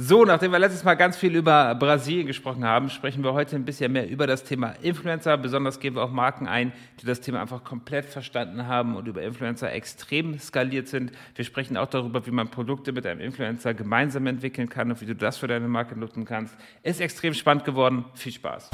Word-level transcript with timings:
So, 0.00 0.24
nachdem 0.24 0.52
wir 0.52 0.60
letztes 0.60 0.84
Mal 0.84 0.94
ganz 0.94 1.16
viel 1.16 1.34
über 1.34 1.74
Brasilien 1.74 2.28
gesprochen 2.28 2.64
haben, 2.64 2.88
sprechen 2.88 3.24
wir 3.24 3.32
heute 3.32 3.56
ein 3.56 3.64
bisschen 3.64 3.90
mehr 3.90 4.08
über 4.08 4.28
das 4.28 4.44
Thema 4.44 4.76
Influencer. 4.80 5.36
Besonders 5.36 5.80
gehen 5.80 5.96
wir 5.96 6.04
auch 6.04 6.12
Marken 6.12 6.46
ein, 6.46 6.72
die 7.00 7.04
das 7.04 7.20
Thema 7.20 7.40
einfach 7.40 7.64
komplett 7.64 8.04
verstanden 8.04 8.68
haben 8.68 8.94
und 8.94 9.08
über 9.08 9.22
Influencer 9.22 9.72
extrem 9.72 10.38
skaliert 10.38 10.86
sind. 10.86 11.10
Wir 11.34 11.44
sprechen 11.44 11.76
auch 11.76 11.88
darüber, 11.88 12.24
wie 12.28 12.30
man 12.30 12.48
Produkte 12.48 12.92
mit 12.92 13.06
einem 13.06 13.20
Influencer 13.20 13.74
gemeinsam 13.74 14.28
entwickeln 14.28 14.68
kann 14.68 14.88
und 14.92 15.00
wie 15.00 15.06
du 15.06 15.16
das 15.16 15.36
für 15.36 15.48
deine 15.48 15.66
Marke 15.66 15.98
nutzen 15.98 16.24
kannst. 16.24 16.54
Ist 16.84 17.00
extrem 17.00 17.34
spannend 17.34 17.64
geworden. 17.64 18.04
Viel 18.14 18.30
Spaß. 18.30 18.70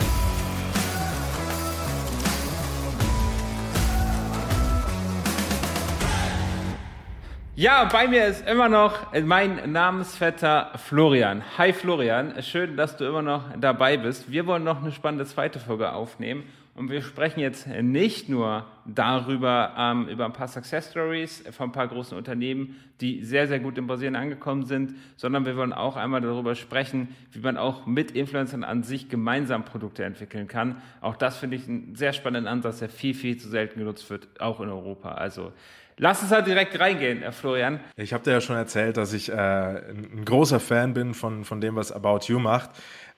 Ja, 7.57 7.84
bei 7.84 8.09
mir 8.09 8.27
ist 8.27 8.48
immer 8.48 8.68
noch 8.68 9.12
mein 9.12 9.71
Namensvetter 9.71 10.73
Florian. 10.75 11.45
Hi 11.57 11.73
Florian, 11.73 12.43
schön, 12.43 12.77
dass 12.77 12.96
du 12.96 13.04
immer 13.04 13.22
noch 13.22 13.44
dabei 13.57 13.96
bist. 13.96 14.29
Wir 14.29 14.49
wollen 14.49 14.64
noch 14.64 14.82
eine 14.82 14.90
spannende 14.90 15.25
zweite 15.25 15.61
Folge 15.61 15.93
aufnehmen 15.93 16.43
und 16.75 16.90
wir 16.90 17.00
sprechen 17.00 17.39
jetzt 17.39 17.68
nicht 17.68 18.29
nur 18.29 18.67
darüber, 18.85 19.72
ähm, 19.79 20.08
über 20.08 20.25
ein 20.25 20.32
paar 20.32 20.49
Success 20.49 20.90
Stories 20.90 21.44
von 21.53 21.68
ein 21.68 21.72
paar 21.72 21.86
großen 21.86 22.18
Unternehmen, 22.18 22.75
die 23.00 23.22
sehr, 23.22 23.46
sehr 23.46 23.61
gut 23.61 23.79
in 23.79 23.86
Brasilien 23.86 24.16
angekommen 24.16 24.64
sind, 24.64 24.96
sondern 25.14 25.46
wir 25.46 25.57
wollen 25.57 25.72
auch 25.72 25.94
einmal 25.94 26.22
darüber 26.22 26.57
sprechen, 26.57 27.14
wie 27.30 27.39
man 27.39 27.57
auch 27.57 27.86
mit 27.86 28.11
Influencern 28.11 28.64
an 28.64 28.82
sich 28.82 29.08
gemeinsam 29.08 29.64
Produkte 29.64 30.02
entwickeln 30.02 30.49
kann. 30.49 30.82
Auch 31.00 31.14
das 31.14 31.36
finde 31.36 31.57
ich 31.57 31.68
einen 31.68 31.94
sehr 31.94 32.12
spannenden 32.12 32.52
Ansatz, 32.52 32.80
der 32.80 32.89
viel, 32.89 33.14
viel 33.14 33.36
zu 33.36 33.48
selten 33.48 33.78
genutzt 33.78 34.11
wird, 34.11 34.41
auch 34.41 34.61
in 34.61 34.69
Europa. 34.69 35.12
Also 35.12 35.52
Lass 35.97 36.22
uns 36.22 36.33
halt 36.33 36.47
direkt 36.47 36.78
reingehen, 36.78 37.20
Herr 37.20 37.33
Florian. 37.33 37.80
Ich 37.97 38.12
habe 38.12 38.25
dir 38.25 38.33
ja 38.33 38.41
schon 38.41 38.56
erzählt, 38.56 38.97
dass 38.97 39.12
ich 39.12 39.30
äh, 39.30 39.34
ein 39.34 40.25
großer 40.25 40.58
Fan 40.61 40.92
bin 40.94 41.14
von, 41.14 41.44
von 41.44 41.61
dem, 41.61 41.77
was 41.77 41.92
About 41.92 42.20
You 42.27 42.39
macht. 42.39 42.70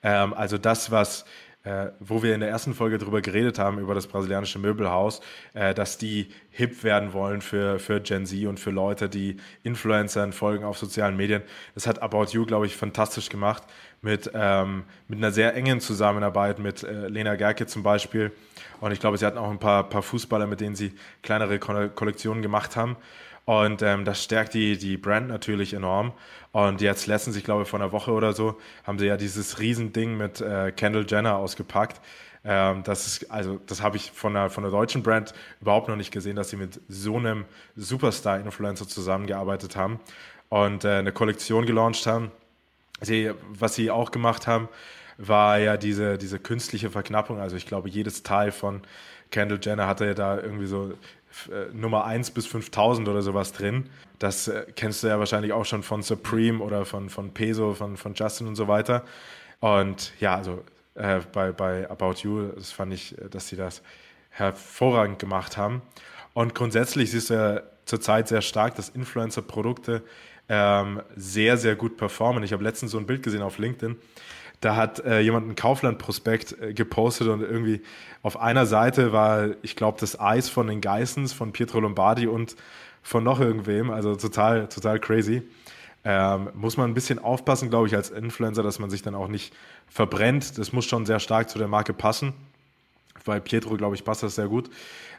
Ähm, 0.03 0.33
also 0.33 0.57
das, 0.57 0.91
was 0.91 1.25
äh, 1.67 1.91
wo 1.99 2.23
wir 2.23 2.33
in 2.33 2.39
der 2.39 2.49
ersten 2.49 2.73
Folge 2.73 2.97
darüber 2.97 3.19
geredet 3.19 3.59
haben, 3.59 3.79
über 3.79 3.93
das 3.93 4.07
brasilianische 4.07 4.57
Möbelhaus, 4.57 5.19
äh, 5.53 5.73
dass 5.73 5.97
die 5.97 6.29
hip 6.49 6.83
werden 6.83 7.11
wollen 7.11 7.41
für, 7.41 7.77
für 7.79 7.99
Gen 7.99 8.25
Z 8.25 8.45
und 8.45 8.59
für 8.59 8.71
Leute, 8.71 9.09
die 9.09 9.37
Influencern 9.63 10.31
folgen 10.31 10.63
auf 10.63 10.77
sozialen 10.77 11.17
Medien. 11.17 11.41
Das 11.73 11.85
hat 11.85 12.01
About 12.01 12.27
You, 12.31 12.45
glaube 12.45 12.67
ich, 12.67 12.77
fantastisch 12.77 13.27
gemacht 13.29 13.63
mit, 14.01 14.31
ähm, 14.33 14.83
mit 15.09 15.17
einer 15.17 15.31
sehr 15.31 15.55
engen 15.55 15.81
Zusammenarbeit 15.81 16.59
mit 16.59 16.83
äh, 16.83 17.09
Lena 17.09 17.35
Gerke 17.35 17.65
zum 17.65 17.83
Beispiel. 17.83 18.31
Und 18.79 18.91
ich 18.91 18.99
glaube, 18.99 19.17
sie 19.17 19.25
hatten 19.25 19.37
auch 19.37 19.49
ein 19.49 19.59
paar, 19.59 19.89
paar 19.89 20.01
Fußballer, 20.01 20.47
mit 20.47 20.61
denen 20.61 20.75
sie 20.75 20.93
kleinere 21.23 21.59
Kollektionen 21.59 22.41
gemacht 22.41 22.75
haben. 22.75 22.95
Und 23.45 23.81
ähm, 23.81 24.03
das 24.03 24.23
stärkt 24.23 24.53
die, 24.53 24.77
die 24.77 24.97
Brand 24.97 25.29
natürlich 25.29 25.73
enorm. 25.73 26.11
Und 26.51 26.81
jetzt 26.81 27.07
letztens, 27.07 27.37
ich 27.37 27.45
glaube, 27.45 27.65
vor 27.65 27.79
einer 27.79 27.93
Woche 27.93 28.11
oder 28.11 28.33
so, 28.33 28.57
haben 28.83 28.99
sie 28.99 29.05
ja 29.05 29.15
dieses 29.15 29.59
Riesending 29.59 30.17
mit 30.17 30.41
äh, 30.41 30.73
Kendall 30.73 31.05
Jenner 31.07 31.37
ausgepackt. 31.37 32.01
Ähm, 32.43 32.83
das 32.83 33.07
ist, 33.07 33.31
also, 33.31 33.59
das 33.65 33.81
habe 33.81 33.95
ich 33.95 34.11
von 34.11 34.35
einer, 34.35 34.49
von 34.49 34.65
einer 34.65 34.71
deutschen 34.71 35.01
Brand 35.01 35.33
überhaupt 35.61 35.87
noch 35.87 35.95
nicht 35.95 36.11
gesehen, 36.11 36.35
dass 36.35 36.49
sie 36.49 36.57
mit 36.57 36.81
so 36.89 37.17
einem 37.17 37.45
Superstar-Influencer 37.77 38.87
zusammengearbeitet 38.87 39.75
haben 39.75 39.99
und 40.49 40.83
äh, 40.83 40.95
eine 40.95 41.11
Kollektion 41.11 41.65
gelauncht 41.65 42.05
haben. 42.05 42.31
Sie, 42.99 43.31
was 43.49 43.75
sie 43.75 43.91
auch 43.91 44.11
gemacht 44.11 44.47
haben, 44.47 44.67
war 45.17 45.57
ja 45.57 45.77
diese, 45.77 46.17
diese 46.17 46.39
künstliche 46.39 46.89
Verknappung. 46.89 47.39
Also 47.39 47.55
ich 47.55 47.65
glaube, 47.65 47.89
jedes 47.89 48.23
Teil 48.23 48.51
von 48.51 48.81
Kendall 49.31 49.59
Jenner 49.61 49.87
hatte 49.87 50.05
ja 50.05 50.13
da 50.13 50.39
irgendwie 50.39 50.67
so 50.67 50.93
äh, 51.51 51.73
Nummer 51.73 52.05
1 52.05 52.31
bis 52.31 52.47
5000 52.47 53.07
oder 53.07 53.21
sowas 53.21 53.51
drin. 53.53 53.89
Das 54.19 54.47
äh, 54.47 54.65
kennst 54.75 55.03
du 55.03 55.07
ja 55.07 55.19
wahrscheinlich 55.19 55.53
auch 55.53 55.65
schon 55.65 55.83
von 55.83 56.01
Supreme 56.01 56.63
oder 56.63 56.85
von, 56.85 57.09
von 57.09 57.33
Peso, 57.33 57.73
von, 57.73 57.97
von 57.97 58.13
Justin 58.13 58.47
und 58.47 58.55
so 58.55 58.67
weiter. 58.67 59.03
Und 59.59 60.13
ja, 60.19 60.35
also 60.35 60.63
äh, 60.95 61.19
bei, 61.31 61.51
bei 61.51 61.89
About 61.89 62.15
You, 62.23 62.49
das 62.55 62.71
fand 62.71 62.93
ich, 62.93 63.17
äh, 63.17 63.29
dass 63.29 63.47
sie 63.47 63.55
das 63.55 63.81
hervorragend 64.29 65.19
gemacht 65.19 65.57
haben. 65.57 65.81
Und 66.33 66.53
grundsätzlich 66.53 67.11
siehst 67.11 67.29
du 67.29 67.33
ja 67.33 67.61
zurzeit 67.85 68.27
sehr 68.27 68.41
stark, 68.41 68.75
dass 68.75 68.89
Influencer-Produkte 68.89 70.03
ähm, 70.49 71.01
sehr, 71.15 71.57
sehr 71.57 71.75
gut 71.75 71.97
performen. 71.97 72.43
Ich 72.43 72.53
habe 72.53 72.63
letztens 72.63 72.91
so 72.91 72.97
ein 72.97 73.05
Bild 73.05 73.23
gesehen 73.23 73.41
auf 73.41 73.57
LinkedIn 73.57 73.97
da 74.61 74.75
hat 74.75 74.99
äh, 75.05 75.19
jemand 75.19 75.47
ein 75.47 75.55
Kaufland-Prospekt 75.55 76.59
äh, 76.59 76.73
gepostet 76.73 77.27
und 77.27 77.41
irgendwie 77.41 77.81
auf 78.23 78.39
einer 78.39 78.65
Seite 78.65 79.13
war, 79.13 79.49
ich 79.61 79.75
glaube, 79.75 79.99
das 79.99 80.19
Eis 80.19 80.49
von 80.49 80.67
den 80.67 80.81
Geissens, 80.81 81.31
von 81.33 81.51
Pietro 81.51 81.79
Lombardi 81.79 82.27
und 82.27 82.55
von 83.03 83.23
noch 83.23 83.39
irgendwem. 83.39 83.91
Also 83.91 84.15
total, 84.15 84.67
total 84.67 84.99
crazy. 84.99 85.43
Ähm, 86.03 86.49
muss 86.55 86.77
man 86.77 86.89
ein 86.89 86.93
bisschen 86.93 87.19
aufpassen, 87.19 87.69
glaube 87.69 87.87
ich, 87.87 87.95
als 87.95 88.09
Influencer, 88.09 88.63
dass 88.63 88.79
man 88.79 88.89
sich 88.89 89.01
dann 89.01 89.13
auch 89.13 89.27
nicht 89.27 89.53
verbrennt. 89.87 90.57
Das 90.57 90.73
muss 90.73 90.85
schon 90.85 91.05
sehr 91.05 91.19
stark 91.19 91.49
zu 91.49 91.59
der 91.59 91.67
Marke 91.67 91.93
passen. 91.93 92.33
Bei 93.25 93.39
Pietro, 93.39 93.75
glaube 93.75 93.95
ich, 93.95 94.03
passt 94.03 94.23
das 94.23 94.35
sehr 94.35 94.47
gut. 94.47 94.69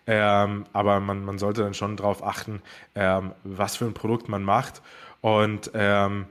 Ähm, 0.07 0.65
aber 0.73 1.01
man, 1.01 1.25
man 1.25 1.39
sollte 1.39 1.63
dann 1.63 1.75
schon 1.75 1.97
darauf 1.97 2.25
achten, 2.25 2.63
ähm, 2.95 3.33
was 3.45 3.77
für 3.77 3.85
ein 3.85 3.95
Produkt 3.95 4.29
man 4.29 4.43
macht. 4.43 4.81
Und 5.21 5.71
ähm, 5.75 6.27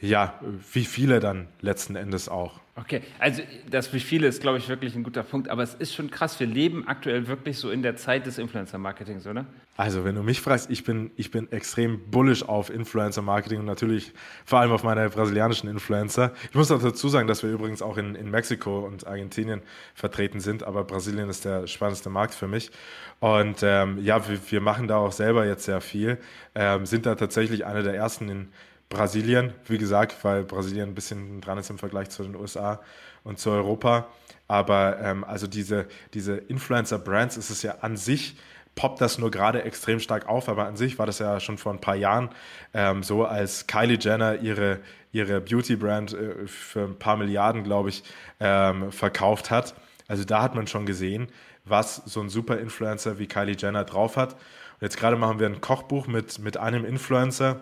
ja, 0.00 0.38
wie 0.72 0.84
viele 0.84 1.20
dann 1.20 1.48
letzten 1.60 1.96
Endes 1.96 2.28
auch. 2.28 2.60
Okay, 2.80 3.02
also 3.18 3.42
das 3.68 3.92
wie 3.92 3.98
viele 3.98 4.28
ist, 4.28 4.40
glaube 4.40 4.58
ich, 4.58 4.68
wirklich 4.68 4.94
ein 4.94 5.02
guter 5.02 5.24
Punkt, 5.24 5.48
aber 5.48 5.64
es 5.64 5.74
ist 5.74 5.94
schon 5.94 6.10
krass, 6.10 6.38
wir 6.38 6.46
leben 6.46 6.86
aktuell 6.86 7.26
wirklich 7.26 7.58
so 7.58 7.70
in 7.70 7.82
der 7.82 7.96
Zeit 7.96 8.24
des 8.24 8.38
Influencer-Marketings, 8.38 9.26
oder? 9.26 9.46
Also 9.76 10.04
wenn 10.04 10.14
du 10.14 10.22
mich 10.22 10.40
fragst, 10.40 10.70
ich 10.70 10.84
bin, 10.84 11.10
ich 11.16 11.32
bin 11.32 11.50
extrem 11.50 12.08
bullish 12.10 12.44
auf 12.44 12.70
Influencer-Marketing 12.70 13.58
und 13.58 13.64
natürlich 13.66 14.12
vor 14.44 14.60
allem 14.60 14.70
auf 14.70 14.84
meine 14.84 15.10
brasilianischen 15.10 15.68
Influencer. 15.68 16.32
Ich 16.50 16.54
muss 16.54 16.70
auch 16.70 16.80
dazu 16.80 17.08
sagen, 17.08 17.26
dass 17.26 17.42
wir 17.42 17.50
übrigens 17.50 17.82
auch 17.82 17.96
in, 17.96 18.14
in 18.14 18.30
Mexiko 18.30 18.86
und 18.86 19.06
Argentinien 19.08 19.62
vertreten 19.94 20.38
sind, 20.38 20.62
aber 20.62 20.84
Brasilien 20.84 21.28
ist 21.28 21.44
der 21.44 21.66
spannendste 21.66 22.10
Markt 22.10 22.34
für 22.34 22.46
mich. 22.46 22.70
Und 23.18 23.58
ähm, 23.62 23.98
ja, 24.04 24.28
wir, 24.28 24.38
wir 24.50 24.60
machen 24.60 24.86
da 24.86 24.98
auch 24.98 25.12
selber 25.12 25.46
jetzt 25.46 25.64
sehr 25.64 25.80
viel, 25.80 26.18
ähm, 26.54 26.86
sind 26.86 27.06
da 27.06 27.16
tatsächlich 27.16 27.66
eine 27.66 27.82
der 27.82 27.94
ersten 27.94 28.28
in 28.28 28.48
Brasilien, 28.88 29.52
wie 29.66 29.78
gesagt, 29.78 30.16
weil 30.24 30.44
Brasilien 30.44 30.90
ein 30.90 30.94
bisschen 30.94 31.40
dran 31.40 31.58
ist 31.58 31.70
im 31.70 31.78
Vergleich 31.78 32.10
zu 32.10 32.22
den 32.22 32.34
USA 32.34 32.80
und 33.22 33.38
zu 33.38 33.50
Europa. 33.50 34.08
Aber 34.46 34.98
ähm, 35.00 35.24
also 35.24 35.46
diese, 35.46 35.86
diese 36.14 36.36
Influencer-Brands 36.36 37.36
ist 37.36 37.50
es 37.50 37.62
ja 37.62 37.76
an 37.82 37.96
sich, 37.96 38.36
poppt 38.74 39.00
das 39.00 39.18
nur 39.18 39.30
gerade 39.30 39.64
extrem 39.64 39.98
stark 39.98 40.28
auf, 40.28 40.48
aber 40.48 40.66
an 40.66 40.76
sich 40.76 40.98
war 40.98 41.06
das 41.06 41.18
ja 41.18 41.40
schon 41.40 41.58
vor 41.58 41.72
ein 41.72 41.80
paar 41.80 41.96
Jahren 41.96 42.30
ähm, 42.72 43.02
so, 43.02 43.24
als 43.24 43.66
Kylie 43.66 43.98
Jenner 44.00 44.36
ihre, 44.36 44.78
ihre 45.12 45.40
Beauty-Brand 45.40 46.14
äh, 46.14 46.46
für 46.46 46.84
ein 46.84 46.98
paar 46.98 47.16
Milliarden, 47.16 47.64
glaube 47.64 47.88
ich, 47.88 48.04
ähm, 48.40 48.92
verkauft 48.92 49.50
hat. 49.50 49.74
Also 50.06 50.24
da 50.24 50.42
hat 50.42 50.54
man 50.54 50.66
schon 50.66 50.86
gesehen, 50.86 51.28
was 51.64 51.96
so 52.06 52.20
ein 52.20 52.28
Super-Influencer 52.28 53.18
wie 53.18 53.26
Kylie 53.26 53.56
Jenner 53.58 53.84
drauf 53.84 54.16
hat. 54.16 54.34
Und 54.34 54.82
jetzt 54.82 54.96
gerade 54.96 55.16
machen 55.16 55.40
wir 55.40 55.46
ein 55.46 55.60
Kochbuch 55.60 56.06
mit, 56.06 56.38
mit 56.38 56.56
einem 56.56 56.84
Influencer, 56.84 57.60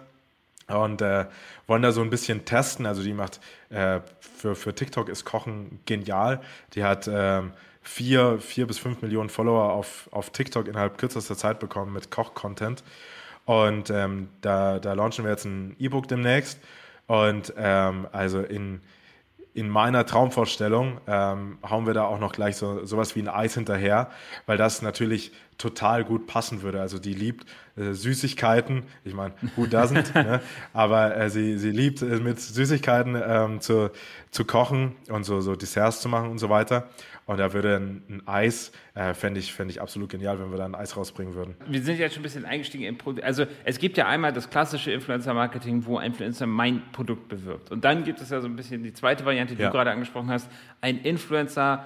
und 0.68 1.02
äh, 1.02 1.26
wollen 1.66 1.82
da 1.82 1.92
so 1.92 2.02
ein 2.02 2.10
bisschen 2.10 2.44
testen. 2.44 2.86
Also 2.86 3.02
die 3.02 3.12
macht 3.12 3.40
äh, 3.70 4.00
für, 4.20 4.54
für 4.54 4.74
TikTok 4.74 5.08
ist 5.08 5.24
Kochen 5.24 5.80
genial. 5.86 6.40
Die 6.74 6.84
hat 6.84 7.06
äh, 7.06 7.42
vier, 7.82 8.38
vier 8.40 8.66
bis 8.66 8.78
fünf 8.78 9.02
Millionen 9.02 9.30
Follower 9.30 9.72
auf, 9.72 10.08
auf 10.10 10.30
TikTok 10.30 10.66
innerhalb 10.66 10.98
kürzester 10.98 11.36
Zeit 11.36 11.60
bekommen 11.60 11.92
mit 11.92 12.10
Koch-Content. 12.10 12.82
Und 13.44 13.90
ähm, 13.90 14.28
da, 14.40 14.80
da 14.80 14.92
launchen 14.94 15.24
wir 15.24 15.30
jetzt 15.30 15.44
ein 15.44 15.76
E-Book 15.78 16.08
demnächst. 16.08 16.58
Und 17.06 17.54
ähm, 17.56 18.08
also 18.10 18.40
in, 18.40 18.80
in 19.54 19.68
meiner 19.68 20.04
Traumvorstellung 20.04 21.00
ähm, 21.06 21.58
hauen 21.68 21.86
wir 21.86 21.94
da 21.94 22.04
auch 22.04 22.18
noch 22.18 22.32
gleich 22.32 22.56
so 22.56 22.84
sowas 22.84 23.14
wie 23.14 23.20
ein 23.20 23.28
Eis 23.28 23.54
hinterher, 23.54 24.10
weil 24.46 24.58
das 24.58 24.82
natürlich 24.82 25.32
total 25.58 26.04
gut 26.04 26.26
passen 26.26 26.62
würde. 26.62 26.80
Also 26.80 26.98
die 26.98 27.14
liebt 27.14 27.46
äh, 27.76 27.92
Süßigkeiten. 27.92 28.84
Ich 29.04 29.14
meine, 29.14 29.34
who 29.56 29.64
doesn't? 29.64 30.14
ne? 30.14 30.40
Aber 30.72 31.16
äh, 31.16 31.30
sie, 31.30 31.58
sie 31.58 31.70
liebt 31.70 32.02
äh, 32.02 32.20
mit 32.20 32.40
Süßigkeiten 32.40 33.16
ähm, 33.26 33.60
zu, 33.60 33.90
zu 34.30 34.44
kochen 34.44 34.96
und 35.08 35.24
so, 35.24 35.40
so 35.40 35.56
Desserts 35.56 36.00
zu 36.00 36.08
machen 36.08 36.30
und 36.30 36.38
so 36.38 36.48
weiter. 36.50 36.88
Und 37.26 37.38
da 37.38 37.52
würde 37.52 37.76
ein, 37.76 38.02
ein 38.08 38.28
Eis, 38.28 38.70
äh, 38.94 39.12
fände 39.12 39.40
ich, 39.40 39.52
fänd 39.52 39.70
ich 39.70 39.80
absolut 39.80 40.10
genial, 40.10 40.38
wenn 40.38 40.50
wir 40.50 40.58
da 40.58 40.64
ein 40.64 40.76
Eis 40.76 40.96
rausbringen 40.96 41.34
würden. 41.34 41.56
Wir 41.66 41.82
sind 41.82 41.98
jetzt 41.98 42.14
schon 42.14 42.20
ein 42.20 42.22
bisschen 42.22 42.44
eingestiegen 42.44 42.84
im 42.84 42.98
Produkt. 42.98 43.24
Also 43.24 43.46
es 43.64 43.78
gibt 43.78 43.96
ja 43.96 44.06
einmal 44.06 44.32
das 44.32 44.48
klassische 44.48 44.92
Influencer-Marketing, 44.92 45.86
wo 45.86 45.98
ein 45.98 46.12
Influencer 46.12 46.46
mein 46.46 46.82
Produkt 46.92 47.28
bewirbt. 47.28 47.72
Und 47.72 47.84
dann 47.84 48.04
gibt 48.04 48.20
es 48.20 48.30
ja 48.30 48.40
so 48.40 48.46
ein 48.46 48.54
bisschen 48.54 48.84
die 48.84 48.92
zweite 48.92 49.24
Variante, 49.24 49.56
die 49.56 49.62
ja. 49.62 49.68
du 49.68 49.72
gerade 49.72 49.90
angesprochen 49.90 50.30
hast. 50.30 50.48
Ein 50.80 50.98
Influencer, 50.98 51.84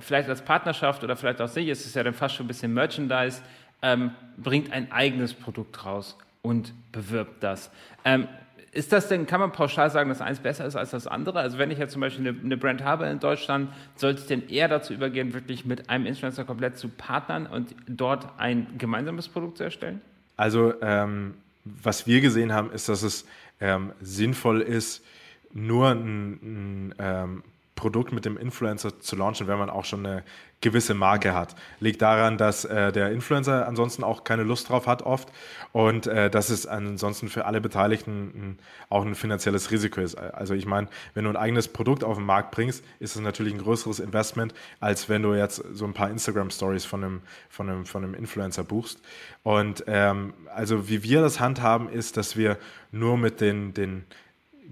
vielleicht 0.00 0.28
als 0.28 0.42
Partnerschaft 0.42 1.04
oder 1.04 1.16
vielleicht 1.16 1.40
auch 1.40 1.48
sich, 1.48 1.68
es 1.68 1.86
ist 1.86 1.96
ja 1.96 2.02
dann 2.02 2.14
fast 2.14 2.34
schon 2.34 2.46
ein 2.46 2.48
bisschen 2.48 2.72
Merchandise, 2.74 3.42
ähm, 3.82 4.12
bringt 4.36 4.72
ein 4.72 4.90
eigenes 4.92 5.34
Produkt 5.34 5.84
raus 5.84 6.16
und 6.42 6.72
bewirbt 6.92 7.42
das. 7.42 7.70
Ähm, 8.04 8.28
ist 8.72 8.90
das 8.90 9.08
denn, 9.08 9.26
kann 9.26 9.38
man 9.38 9.52
pauschal 9.52 9.90
sagen, 9.90 10.08
dass 10.08 10.22
eins 10.22 10.40
besser 10.40 10.64
ist 10.64 10.76
als 10.76 10.92
das 10.92 11.06
andere? 11.06 11.40
Also 11.40 11.58
wenn 11.58 11.70
ich 11.70 11.78
jetzt 11.78 11.92
zum 11.92 12.00
Beispiel 12.00 12.26
eine, 12.26 12.40
eine 12.40 12.56
Brand 12.56 12.82
habe 12.82 13.06
in 13.06 13.20
Deutschland, 13.20 13.70
sollte 13.96 14.22
ich 14.22 14.26
denn 14.26 14.48
eher 14.48 14.66
dazu 14.68 14.94
übergehen, 14.94 15.34
wirklich 15.34 15.66
mit 15.66 15.90
einem 15.90 16.06
Influencer 16.06 16.44
komplett 16.44 16.78
zu 16.78 16.88
partnern 16.88 17.46
und 17.46 17.74
dort 17.86 18.28
ein 18.38 18.66
gemeinsames 18.78 19.28
Produkt 19.28 19.58
zu 19.58 19.64
erstellen? 19.64 20.00
Also 20.38 20.72
ähm, 20.80 21.34
was 21.64 22.06
wir 22.06 22.22
gesehen 22.22 22.52
haben, 22.52 22.72
ist, 22.72 22.88
dass 22.88 23.02
es 23.02 23.26
ähm, 23.60 23.92
sinnvoll 24.00 24.62
ist, 24.62 25.04
nur 25.52 25.90
ein, 25.90 26.32
ein 26.42 26.94
ähm, 26.98 27.42
Produkt 27.82 28.12
mit 28.12 28.24
dem 28.24 28.36
Influencer 28.36 29.00
zu 29.00 29.16
launchen, 29.16 29.48
wenn 29.48 29.58
man 29.58 29.68
auch 29.68 29.84
schon 29.84 30.06
eine 30.06 30.22
gewisse 30.60 30.94
Marke 30.94 31.34
hat. 31.34 31.56
Liegt 31.80 32.00
daran, 32.00 32.38
dass 32.38 32.64
äh, 32.64 32.92
der 32.92 33.10
Influencer 33.10 33.66
ansonsten 33.66 34.04
auch 34.04 34.22
keine 34.22 34.44
Lust 34.44 34.68
drauf 34.68 34.86
hat 34.86 35.02
oft 35.02 35.32
und 35.72 36.06
äh, 36.06 36.30
dass 36.30 36.48
es 36.48 36.64
ansonsten 36.64 37.28
für 37.28 37.44
alle 37.44 37.60
Beteiligten 37.60 38.12
ein, 38.12 38.58
auch 38.88 39.04
ein 39.04 39.16
finanzielles 39.16 39.72
Risiko 39.72 40.00
ist. 40.00 40.14
Also 40.14 40.54
ich 40.54 40.64
meine, 40.64 40.86
wenn 41.14 41.24
du 41.24 41.30
ein 41.30 41.36
eigenes 41.36 41.66
Produkt 41.66 42.04
auf 42.04 42.18
den 42.18 42.24
Markt 42.24 42.52
bringst, 42.52 42.84
ist 43.00 43.16
es 43.16 43.20
natürlich 43.20 43.52
ein 43.52 43.60
größeres 43.60 43.98
Investment, 43.98 44.54
als 44.78 45.08
wenn 45.08 45.24
du 45.24 45.34
jetzt 45.34 45.56
so 45.72 45.84
ein 45.84 45.92
paar 45.92 46.08
Instagram-Stories 46.08 46.84
von 46.84 47.02
einem, 47.02 47.20
von, 47.48 47.68
einem, 47.68 47.84
von 47.84 48.04
einem 48.04 48.14
Influencer 48.14 48.62
buchst. 48.62 49.00
Und 49.42 49.82
ähm, 49.88 50.34
also 50.54 50.88
wie 50.88 51.02
wir 51.02 51.20
das 51.20 51.40
handhaben, 51.40 51.88
ist, 51.88 52.16
dass 52.16 52.36
wir 52.36 52.58
nur 52.92 53.18
mit 53.18 53.40
den, 53.40 53.74
den 53.74 54.04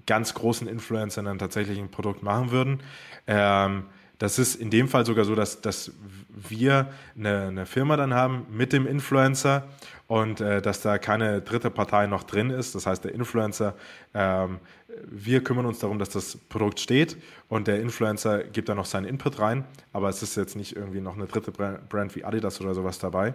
ganz 0.07 0.35
großen 0.35 0.69
Influencern 0.69 1.25
dann 1.25 1.39
tatsächlich 1.39 1.79
ein 1.79 1.91
Produkt 1.91 2.23
machen 2.23 2.51
würden. 2.51 2.81
Ähm, 3.27 3.85
das 4.19 4.39
ist 4.39 4.57
in 4.57 4.69
dem 4.71 4.87
Fall 4.87 5.07
sogar 5.07 5.25
so, 5.25 5.35
dass, 5.35 5.63
dass 5.63 5.93
wir 6.29 6.93
eine, 7.17 7.47
eine 7.49 7.67
Firma 7.67 7.97
dann 7.97 8.13
haben 8.13 8.47
mit 8.51 8.73
dem 8.73 8.87
Influencer 8.87 9.67
und 10.09 10.41
äh, 10.41 10.61
dass 10.61 10.83
da 10.83 10.99
keine 10.99 11.41
dritte 11.41 11.71
Partei 11.71 12.07
noch 12.07 12.25
drin 12.25 12.51
ist. 12.51 12.75
Das 12.75 12.87
heißt, 12.87 13.03
der 13.05 13.15
Influencer, 13.15 13.75
ähm, 14.13 14.59
wir 15.07 15.43
kümmern 15.43 15.65
uns 15.65 15.79
darum, 15.79 15.99
dass 15.99 16.11
das 16.11 16.37
Produkt 16.37 16.81
steht 16.81 17.17
und 17.49 17.67
der 17.67 17.81
Influencer 17.81 18.45
gibt 18.45 18.69
da 18.69 18.75
noch 18.75 18.85
seinen 18.85 19.07
Input 19.07 19.39
rein, 19.39 19.65
aber 19.93 20.09
es 20.11 20.23
ist 20.23 20.37
jetzt 20.37 20.55
nicht 20.55 20.77
irgendwie 20.77 21.01
noch 21.01 21.17
eine 21.17 21.27
dritte 21.27 21.51
Brand 21.51 22.15
wie 22.15 22.25
Adidas 22.25 22.61
oder 22.61 22.75
sowas 22.75 22.99
dabei. 22.99 23.35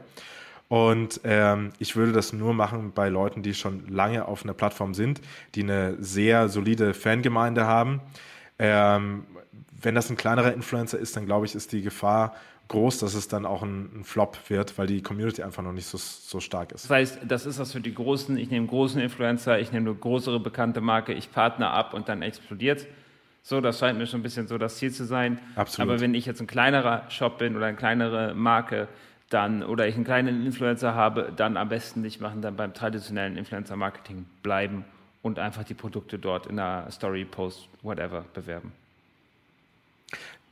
Und 0.68 1.22
ähm, 1.24 1.72
ich 1.80 1.96
würde 1.96 2.12
das 2.12 2.34
nur 2.34 2.54
machen 2.54 2.92
bei 2.94 3.10
Leuten, 3.10 3.44
die 3.44 3.54
schon 3.54 3.88
lange 3.88 4.26
auf 4.26 4.44
einer 4.44 4.54
Plattform 4.54 4.94
sind, 4.94 5.22
die 5.54 5.64
eine 5.64 5.96
sehr 6.00 6.50
solide 6.50 6.94
Fangemeinde 6.94 7.66
haben. 7.66 8.02
Ähm, 8.58 9.26
wenn 9.80 9.94
das 9.94 10.10
ein 10.10 10.18
kleinerer 10.18 10.54
Influencer 10.54 10.98
ist, 10.98 11.16
dann 11.16 11.26
glaube 11.26 11.46
ich, 11.46 11.54
ist 11.54 11.72
die 11.72 11.82
Gefahr 11.82 12.36
groß, 12.68 12.98
dass 12.98 13.14
es 13.14 13.28
dann 13.28 13.46
auch 13.46 13.62
ein, 13.62 14.00
ein, 14.00 14.04
Flop 14.04 14.40
wird, 14.48 14.76
weil 14.80 14.88
die 14.88 15.04
Community 15.04 15.44
einfach 15.44 15.62
noch 15.62 15.72
nicht 15.72 15.86
so, 15.86 16.00
so 16.00 16.40
stark 16.40 16.72
ist. 16.72 16.86
Das 16.86 16.90
heißt, 16.92 17.20
das 17.28 17.46
ist 17.46 17.60
was 17.60 17.72
für 17.72 17.82
die 17.82 17.94
Großen. 17.94 18.36
Ich 18.38 18.50
nehme 18.50 18.66
großen 18.66 19.00
Influencer, 19.00 19.60
ich 19.60 19.72
nehme 19.72 19.92
eine 19.92 20.00
größere 20.00 20.40
bekannte 20.40 20.82
Marke, 20.82 21.14
ich 21.14 21.32
partner 21.32 21.72
ab 21.72 21.94
und 21.94 22.10
dann 22.10 22.24
explodiert 22.24 22.88
so, 23.48 23.62
das 23.62 23.78
scheint 23.78 24.00
mir 24.00 24.08
schon 24.08 24.22
ein 24.22 24.24
bisschen 24.24 24.48
so 24.48 24.58
das 24.58 24.78
Ziel 24.78 24.92
zu 24.92 25.06
sein. 25.06 25.38
Absolut. 25.56 25.92
Aber 25.92 26.02
wenn 26.02 26.16
ich 26.16 26.26
jetzt 26.26 26.42
ein 26.42 26.48
kleinerer 26.48 27.04
Shop 27.10 27.38
bin 27.38 27.56
oder 27.56 27.68
eine 27.68 27.78
kleinere 27.78 28.34
Marke, 28.34 28.88
dann 29.30 29.64
oder 29.64 29.88
ich 29.88 29.96
einen 29.96 30.06
kleinen 30.06 30.46
Influencer 30.46 30.94
habe, 30.94 31.34
dann 31.36 31.58
am 31.58 31.70
besten 31.70 32.02
nicht 32.02 32.22
machen, 32.22 32.42
dann 32.42 32.56
beim 32.56 32.74
traditionellen 32.74 33.38
Influencer-Marketing 33.38 34.26
bleiben 34.44 34.86
und 35.22 35.40
einfach 35.40 35.64
die 35.64 35.74
Produkte 35.74 36.20
dort 36.20 36.46
in 36.46 36.60
einer 36.60 36.90
Story, 36.92 37.26
Post, 37.26 37.68
whatever 37.82 38.26
bewerben. 38.34 38.72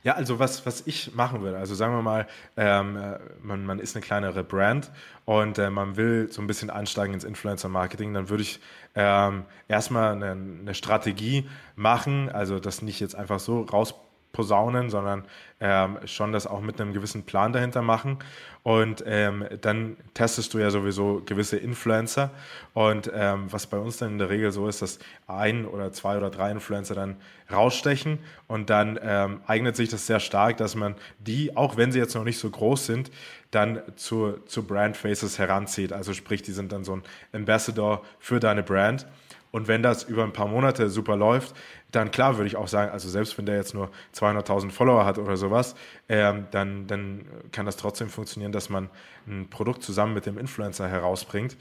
Ja, 0.02 0.12
also 0.14 0.38
was, 0.38 0.66
was 0.66 0.86
ich 0.86 1.14
machen 1.14 1.40
würde, 1.40 1.56
also 1.56 1.74
sagen 1.74 1.94
wir 1.94 2.02
mal, 2.02 2.26
ähm, 2.58 2.96
äh, 2.96 3.18
man, 3.42 3.64
man 3.64 3.78
ist 3.78 3.96
eine 3.96 4.04
kleinere 4.04 4.44
Brand 4.44 4.90
und 5.24 5.56
äh, 5.56 5.70
man 5.70 5.96
will 5.96 6.30
so 6.30 6.42
ein 6.42 6.46
bisschen 6.46 6.68
einsteigen 6.68 7.14
ins 7.14 7.24
Influencer-Marketing, 7.24 8.12
dann 8.12 8.28
würde 8.28 8.42
ich 8.42 8.60
ähm, 8.94 9.44
erstmal 9.66 10.12
eine, 10.12 10.32
eine 10.32 10.74
Strategie 10.74 11.48
machen, 11.74 12.28
also 12.28 12.58
das 12.58 12.82
nicht 12.82 13.00
jetzt 13.00 13.14
einfach 13.14 13.40
so 13.40 13.62
raus 13.62 13.94
posaunen, 14.34 14.90
sondern 14.90 15.24
ähm, 15.60 15.98
schon 16.04 16.32
das 16.32 16.46
auch 16.46 16.60
mit 16.60 16.78
einem 16.78 16.92
gewissen 16.92 17.22
Plan 17.22 17.54
dahinter 17.54 17.80
machen. 17.80 18.18
Und 18.62 19.02
ähm, 19.06 19.46
dann 19.60 19.96
testest 20.12 20.52
du 20.52 20.58
ja 20.58 20.70
sowieso 20.70 21.22
gewisse 21.24 21.56
Influencer. 21.56 22.30
Und 22.74 23.10
ähm, 23.14 23.46
was 23.50 23.66
bei 23.66 23.78
uns 23.78 23.96
dann 23.96 24.12
in 24.12 24.18
der 24.18 24.28
Regel 24.28 24.52
so 24.52 24.68
ist, 24.68 24.82
dass 24.82 24.98
ein 25.26 25.64
oder 25.64 25.92
zwei 25.92 26.18
oder 26.18 26.28
drei 26.28 26.50
Influencer 26.50 26.94
dann 26.94 27.16
rausstechen. 27.50 28.18
Und 28.46 28.68
dann 28.68 28.98
ähm, 29.02 29.40
eignet 29.46 29.76
sich 29.76 29.88
das 29.88 30.06
sehr 30.06 30.20
stark, 30.20 30.58
dass 30.58 30.74
man 30.74 30.94
die, 31.18 31.56
auch 31.56 31.76
wenn 31.78 31.92
sie 31.92 31.98
jetzt 31.98 32.14
noch 32.14 32.24
nicht 32.24 32.38
so 32.38 32.50
groß 32.50 32.84
sind, 32.84 33.10
dann 33.50 33.80
zu, 33.96 34.38
zu 34.46 34.66
Brand 34.66 34.96
heranzieht. 35.02 35.92
Also 35.92 36.12
sprich, 36.12 36.42
die 36.42 36.52
sind 36.52 36.72
dann 36.72 36.84
so 36.84 36.96
ein 36.96 37.02
Ambassador 37.32 38.02
für 38.18 38.40
deine 38.40 38.62
Brand. 38.62 39.06
Und 39.54 39.68
wenn 39.68 39.84
das 39.84 40.02
über 40.02 40.24
ein 40.24 40.32
paar 40.32 40.48
Monate 40.48 40.90
super 40.90 41.14
läuft, 41.14 41.54
dann 41.92 42.10
klar 42.10 42.38
würde 42.38 42.48
ich 42.48 42.56
auch 42.56 42.66
sagen, 42.66 42.90
also 42.90 43.08
selbst 43.08 43.38
wenn 43.38 43.46
der 43.46 43.54
jetzt 43.54 43.72
nur 43.72 43.88
200.000 44.12 44.72
Follower 44.72 45.04
hat 45.04 45.16
oder 45.16 45.36
sowas, 45.36 45.76
ähm, 46.08 46.48
dann, 46.50 46.88
dann 46.88 47.24
kann 47.52 47.64
das 47.64 47.76
trotzdem 47.76 48.08
funktionieren, 48.08 48.50
dass 48.50 48.68
man 48.68 48.90
ein 49.28 49.48
Produkt 49.50 49.84
zusammen 49.84 50.12
mit 50.12 50.26
dem 50.26 50.38
Influencer 50.38 50.88
herausbringt. 50.88 51.56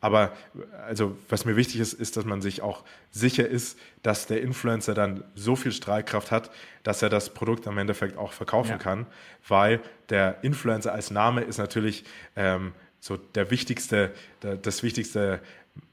Aber 0.00 0.32
also 0.88 1.16
was 1.28 1.44
mir 1.44 1.54
wichtig 1.54 1.78
ist, 1.78 1.92
ist, 1.92 2.16
dass 2.16 2.24
man 2.24 2.42
sich 2.42 2.62
auch 2.62 2.82
sicher 3.12 3.46
ist, 3.46 3.78
dass 4.02 4.26
der 4.26 4.42
Influencer 4.42 4.94
dann 4.94 5.22
so 5.36 5.54
viel 5.54 5.70
Strahlkraft 5.70 6.32
hat, 6.32 6.50
dass 6.82 7.00
er 7.00 7.10
das 7.10 7.32
Produkt 7.32 7.68
am 7.68 7.78
Endeffekt 7.78 8.18
auch 8.18 8.32
verkaufen 8.32 8.72
ja. 8.72 8.78
kann, 8.78 9.06
weil 9.46 9.80
der 10.08 10.42
Influencer 10.42 10.92
als 10.92 11.12
Name 11.12 11.42
ist 11.42 11.58
natürlich 11.58 12.02
ähm, 12.34 12.72
so 12.98 13.16
der 13.16 13.52
wichtigste, 13.52 14.12
das 14.40 14.82
wichtigste 14.82 15.40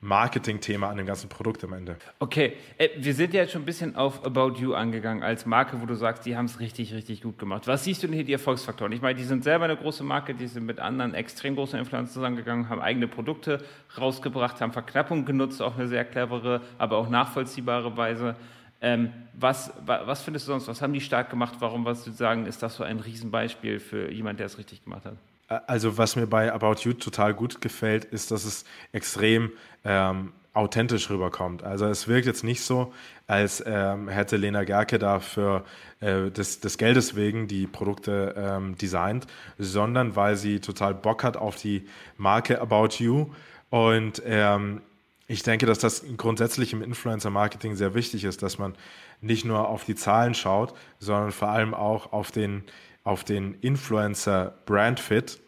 Marketing-Thema 0.02 0.90
an 0.90 0.98
dem 0.98 1.06
ganzen 1.06 1.30
Produkt 1.30 1.64
am 1.64 1.74
Ende. 1.74 1.96
Okay, 2.20 2.54
äh, 2.78 2.90
wir 2.98 3.14
sind 3.14 3.34
ja 3.34 3.42
jetzt 3.42 3.54
schon 3.54 3.62
ein 3.62 3.66
bisschen 3.66 3.96
auf 3.96 4.26
About 4.26 4.60
You 4.60 4.74
angegangen 4.74 5.24
als 5.24 5.46
Marke, 5.46 5.82
wo 5.82 5.86
du 5.86 5.96
sagst, 5.96 6.26
die 6.26 6.36
haben 6.36 6.46
es 6.46 6.60
richtig, 6.60 6.94
richtig 6.94 7.22
gut 7.22 7.40
gemacht. 7.40 7.68
Was 7.68 7.84
siehst 7.86 8.04
du 8.04 8.08
denn 8.08 8.16
hier 8.16 8.26
die 8.26 8.34
Erfolgsfaktoren? 8.34 8.92
Ich 8.92 9.02
meine, 9.02 9.18
die 9.18 9.24
sind 9.24 9.44
selber 9.44 9.66
eine 9.66 9.78
große 9.78 10.04
Marke, 10.04 10.34
die 10.34 10.48
sind 10.48 10.66
mit 10.66 10.80
anderen 10.80 11.14
extrem 11.14 11.56
großen 11.56 11.80
Influencern 11.80 12.14
zusammengegangen, 12.14 12.70
haben 12.70 12.82
eigene 12.82 13.08
Produkte 13.08 13.64
rausgebracht, 13.98 14.60
haben 14.62 14.74
Verknappung 14.74 15.26
genutzt, 15.26 15.62
auf 15.62 15.78
eine 15.78 15.88
sehr 15.88 16.06
clevere, 16.06 16.62
aber 16.78 16.98
auch 16.98 17.10
nachvollziehbare 17.10 17.96
Weise. 17.96 18.36
Ähm, 18.82 19.14
was, 19.34 19.72
was 19.86 20.22
findest 20.22 20.48
du 20.48 20.52
sonst, 20.52 20.68
was 20.68 20.82
haben 20.82 20.92
die 20.92 21.00
stark 21.02 21.30
gemacht? 21.30 21.56
Warum, 21.60 21.86
was 21.86 22.04
du 22.04 22.12
sagen, 22.12 22.46
ist 22.46 22.62
das 22.62 22.76
so 22.76 22.84
ein 22.84 23.00
Riesenbeispiel 23.00 23.80
für 23.80 24.12
jemanden, 24.12 24.38
der 24.38 24.48
es 24.48 24.58
richtig 24.58 24.84
gemacht 24.84 25.06
hat? 25.06 25.16
Also 25.48 25.98
was 25.98 26.16
mir 26.16 26.28
bei 26.28 26.52
About 26.52 26.82
You 26.82 26.94
total 26.94 27.34
gut 27.34 27.62
gefällt, 27.62 28.06
ist, 28.06 28.32
dass 28.32 28.46
es 28.46 28.66
extrem 28.92 29.52
ähm, 29.84 30.32
authentisch 30.54 31.10
rüberkommt. 31.10 31.64
Also 31.64 31.86
es 31.86 32.08
wirkt 32.08 32.28
jetzt 32.28 32.44
nicht 32.44 32.62
so, 32.62 32.94
als 33.28 33.64
ähm, 33.66 34.08
hätte 34.08 34.38
Lena 34.38 34.64
Gerke 34.64 35.00
dafür 35.00 35.66
äh, 36.00 36.30
des, 36.30 36.60
des 36.60 36.78
Geldes 36.78 37.16
wegen 37.16 37.48
die 37.48 37.66
Produkte 37.66 38.36
ähm, 38.38 38.78
designt, 38.78 39.26
sondern 39.58 40.16
weil 40.16 40.36
sie 40.36 40.60
total 40.60 40.94
Bock 40.94 41.24
hat 41.24 41.38
auf 41.38 41.56
die 41.56 41.88
Marke 42.18 42.62
About 42.62 42.96
You. 43.00 43.32
Und 43.70 44.22
ähm, 44.26 44.82
ich 45.28 45.42
denke, 45.42 45.66
dass 45.66 45.80
das 45.80 46.04
grundsätzlich 46.18 46.74
im 46.74 46.84
Influencer-Marketing 46.84 47.76
sehr 47.76 47.96
wichtig 47.96 48.24
ist, 48.24 48.44
dass 48.44 48.60
man 48.60 48.76
nicht 49.22 49.46
nur 49.46 49.68
auf 49.68 49.86
die 49.86 49.96
Zahlen 49.96 50.36
schaut, 50.36 50.76
sondern 51.00 51.32
vor 51.32 51.48
allem 51.48 51.74
auch 51.74 52.12
auf 52.14 52.32
den 52.32 52.64
auf 53.04 53.24
den 53.24 53.56
Influencer 53.62 54.54
Brand 54.66 55.00
Fit 55.00 55.40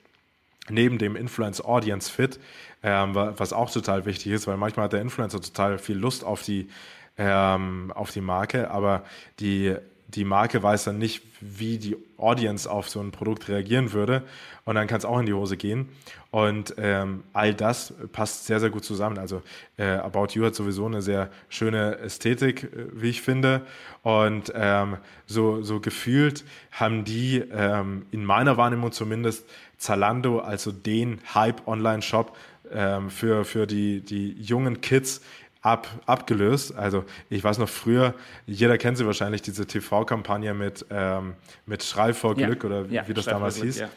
neben 0.69 0.97
dem 0.97 1.15
Influencer 1.15 1.65
Audience 1.65 2.11
Fit, 2.11 2.39
ähm, 2.81 3.13
was 3.13 3.53
auch 3.53 3.69
total 3.69 4.05
wichtig 4.05 4.31
ist, 4.31 4.47
weil 4.47 4.57
manchmal 4.57 4.85
hat 4.85 4.93
der 4.93 5.01
Influencer 5.01 5.41
total 5.41 5.77
viel 5.77 5.97
Lust 5.97 6.23
auf 6.23 6.41
die, 6.41 6.69
ähm, 7.17 7.91
auf 7.93 8.11
die 8.11 8.21
Marke, 8.21 8.71
aber 8.71 9.03
die 9.39 9.75
die 10.07 10.23
Marke 10.23 10.61
weiß 10.61 10.85
dann 10.85 10.97
nicht, 10.97 11.23
wie 11.41 11.77
die 11.77 11.97
Audience 12.17 12.69
auf 12.69 12.89
so 12.89 12.99
ein 12.99 13.11
Produkt 13.11 13.49
reagieren 13.49 13.91
würde. 13.91 14.23
Und 14.63 14.75
dann 14.75 14.87
kann 14.87 14.97
es 14.97 15.05
auch 15.05 15.19
in 15.19 15.25
die 15.25 15.33
Hose 15.33 15.57
gehen. 15.57 15.89
Und 16.31 16.75
ähm, 16.77 17.23
all 17.33 17.53
das 17.53 17.93
passt 18.11 18.45
sehr, 18.45 18.59
sehr 18.59 18.69
gut 18.69 18.83
zusammen. 18.83 19.17
Also 19.17 19.41
äh, 19.77 19.85
About 19.85 20.27
You 20.33 20.45
hat 20.45 20.55
sowieso 20.55 20.85
eine 20.85 21.01
sehr 21.01 21.29
schöne 21.49 21.97
Ästhetik, 21.97 22.63
äh, 22.63 22.87
wie 22.93 23.09
ich 23.09 23.21
finde. 23.21 23.61
Und 24.03 24.51
ähm, 24.55 24.97
so, 25.25 25.61
so 25.61 25.79
gefühlt 25.79 26.45
haben 26.71 27.03
die 27.03 27.37
ähm, 27.51 28.05
in 28.11 28.25
meiner 28.25 28.57
Wahrnehmung 28.57 28.91
zumindest 28.91 29.45
Zalando, 29.77 30.39
also 30.39 30.71
den 30.71 31.19
Hype-Online-Shop 31.33 32.35
ähm, 32.71 33.09
für, 33.09 33.45
für 33.45 33.67
die, 33.67 34.01
die 34.01 34.33
jungen 34.33 34.81
Kids 34.81 35.21
ab, 35.65 35.87
abgelöst. 36.05 36.75
Also 36.75 37.03
ich 37.29 37.43
weiß 37.43 37.57
noch 37.57 37.69
früher, 37.69 38.13
jeder 38.45 38.77
kennt 38.77 38.97
sie 38.97 39.05
wahrscheinlich, 39.05 39.41
diese 39.41 39.65
TV-Kampagne 39.65 40.53
mit, 40.53 40.85
ähm, 40.91 41.33
mit 41.65 41.83
Schrei 41.83 42.13
vor 42.13 42.35
Glück 42.35 42.63
ja. 42.63 42.69
oder 42.69 42.89
wie, 42.89 42.95
ja, 42.95 43.07
wie 43.07 43.13
das 43.13 43.25
damals 43.25 43.55
Glück, 43.55 43.65
hieß. 43.65 43.79
Ja. 43.79 43.89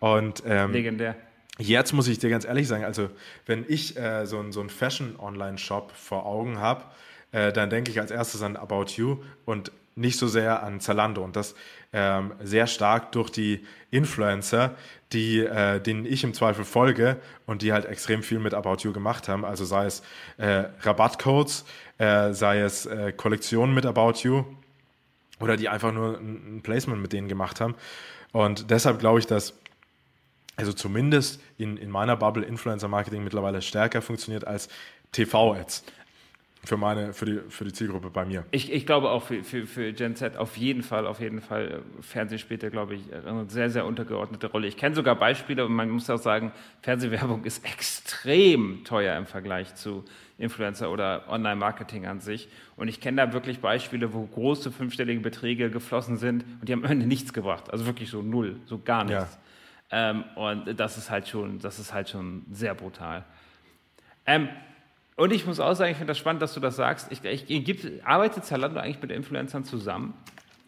Und, 0.00 0.42
ähm, 0.46 0.72
Legendär. 0.72 1.16
Jetzt 1.58 1.92
muss 1.92 2.08
ich 2.08 2.18
dir 2.18 2.28
ganz 2.28 2.44
ehrlich 2.44 2.66
sagen, 2.66 2.84
also 2.84 3.08
wenn 3.46 3.64
ich 3.68 3.96
äh, 3.96 4.26
so, 4.26 4.50
so 4.50 4.60
einen 4.60 4.70
Fashion-Online-Shop 4.70 5.92
vor 5.92 6.26
Augen 6.26 6.58
habe, 6.58 6.84
äh, 7.30 7.52
dann 7.52 7.70
denke 7.70 7.90
ich 7.90 8.00
als 8.00 8.10
erstes 8.10 8.42
an 8.42 8.56
About 8.56 8.86
You 8.96 9.18
und 9.44 9.70
nicht 9.94 10.18
so 10.18 10.26
sehr 10.28 10.62
an 10.62 10.80
Zalando. 10.80 11.22
Und 11.22 11.36
das 11.36 11.54
ähm, 11.92 12.32
sehr 12.42 12.66
stark 12.66 13.12
durch 13.12 13.30
die 13.30 13.64
Influencer, 13.90 14.74
die, 15.12 15.40
äh, 15.40 15.80
denen 15.80 16.06
ich 16.06 16.24
im 16.24 16.32
Zweifel 16.32 16.64
folge 16.64 17.18
und 17.46 17.62
die 17.62 17.72
halt 17.72 17.84
extrem 17.84 18.22
viel 18.22 18.38
mit 18.38 18.54
About 18.54 18.78
You 18.80 18.92
gemacht 18.92 19.28
haben. 19.28 19.44
Also 19.44 19.64
sei 19.64 19.86
es 19.86 20.02
äh, 20.38 20.64
Rabattcodes, 20.80 21.64
äh, 21.98 22.32
sei 22.32 22.60
es 22.60 22.86
äh, 22.86 23.12
Kollektionen 23.12 23.74
mit 23.74 23.84
About 23.84 24.20
You 24.22 24.44
oder 25.40 25.56
die 25.56 25.68
einfach 25.68 25.92
nur 25.92 26.18
ein, 26.18 26.56
ein 26.56 26.62
Placement 26.62 27.02
mit 27.02 27.12
denen 27.12 27.28
gemacht 27.28 27.60
haben. 27.60 27.74
Und 28.32 28.70
deshalb 28.70 28.98
glaube 28.98 29.18
ich, 29.18 29.26
dass 29.26 29.54
also 30.56 30.72
zumindest 30.72 31.40
in, 31.58 31.76
in 31.76 31.90
meiner 31.90 32.16
Bubble 32.16 32.44
Influencer 32.44 32.88
Marketing 32.88 33.24
mittlerweile 33.24 33.62
stärker 33.62 34.02
funktioniert 34.02 34.46
als 34.46 34.68
TV-Ads. 35.12 35.84
Für 36.64 36.76
meine, 36.76 37.12
für 37.12 37.24
die, 37.24 37.40
für 37.48 37.64
die 37.64 37.72
Zielgruppe 37.72 38.10
bei 38.10 38.24
mir. 38.24 38.44
Ich, 38.52 38.72
ich 38.72 38.86
glaube 38.86 39.10
auch 39.10 39.24
für, 39.24 39.42
für, 39.42 39.66
für 39.66 39.92
Gen 39.92 40.14
Z 40.14 40.36
auf 40.36 40.56
jeden 40.56 40.82
Fall, 40.82 41.08
auf 41.08 41.18
jeden 41.18 41.40
Fall. 41.40 41.82
Fernsehen 42.00 42.38
spielt 42.38 42.62
da, 42.62 42.68
glaube 42.68 42.94
ich, 42.94 43.02
eine 43.12 43.50
sehr, 43.50 43.68
sehr 43.68 43.84
untergeordnete 43.84 44.46
Rolle. 44.46 44.68
Ich 44.68 44.76
kenne 44.76 44.94
sogar 44.94 45.16
Beispiele 45.16 45.66
und 45.66 45.72
man 45.72 45.90
muss 45.90 46.08
auch 46.08 46.18
sagen, 46.18 46.52
Fernsehwerbung 46.80 47.44
ist 47.44 47.64
extrem 47.72 48.84
teuer 48.84 49.16
im 49.16 49.26
Vergleich 49.26 49.74
zu 49.74 50.04
Influencer 50.38 50.90
oder 50.90 51.24
Online-Marketing 51.28 52.06
an 52.06 52.20
sich. 52.20 52.48
Und 52.76 52.86
ich 52.86 53.00
kenne 53.00 53.26
da 53.26 53.32
wirklich 53.32 53.58
Beispiele, 53.58 54.12
wo 54.12 54.24
große 54.24 54.70
fünfstellige 54.70 55.20
Beträge 55.20 55.68
geflossen 55.68 56.16
sind 56.16 56.44
und 56.60 56.68
die 56.68 56.72
haben 56.72 56.84
am 56.84 56.92
Ende 56.92 57.06
nichts 57.06 57.32
gebracht. 57.32 57.72
Also 57.72 57.86
wirklich 57.86 58.08
so 58.08 58.22
null, 58.22 58.60
so 58.66 58.78
gar 58.78 59.04
nichts. 59.04 59.38
Ja. 59.90 60.10
Ähm, 60.10 60.24
und 60.36 60.78
das 60.78 60.96
ist 60.96 61.10
halt 61.10 61.26
schon, 61.26 61.58
das 61.58 61.80
ist 61.80 61.92
halt 61.92 62.08
schon 62.08 62.46
sehr 62.52 62.74
brutal. 62.74 63.24
Ähm, 64.26 64.48
und 65.22 65.32
ich 65.32 65.46
muss 65.46 65.60
auch 65.60 65.74
sagen, 65.74 65.92
ich 65.92 65.96
finde 65.98 66.10
das 66.10 66.18
spannend, 66.18 66.42
dass 66.42 66.52
du 66.52 66.58
das 66.58 66.74
sagst. 66.74 67.12
Ich, 67.12 67.22
ich, 67.22 67.48
ich, 67.48 68.04
arbeitet 68.04 68.44
Zalando 68.44 68.80
eigentlich 68.80 69.00
mit 69.00 69.12
Influencern 69.12 69.62
zusammen? 69.62 70.14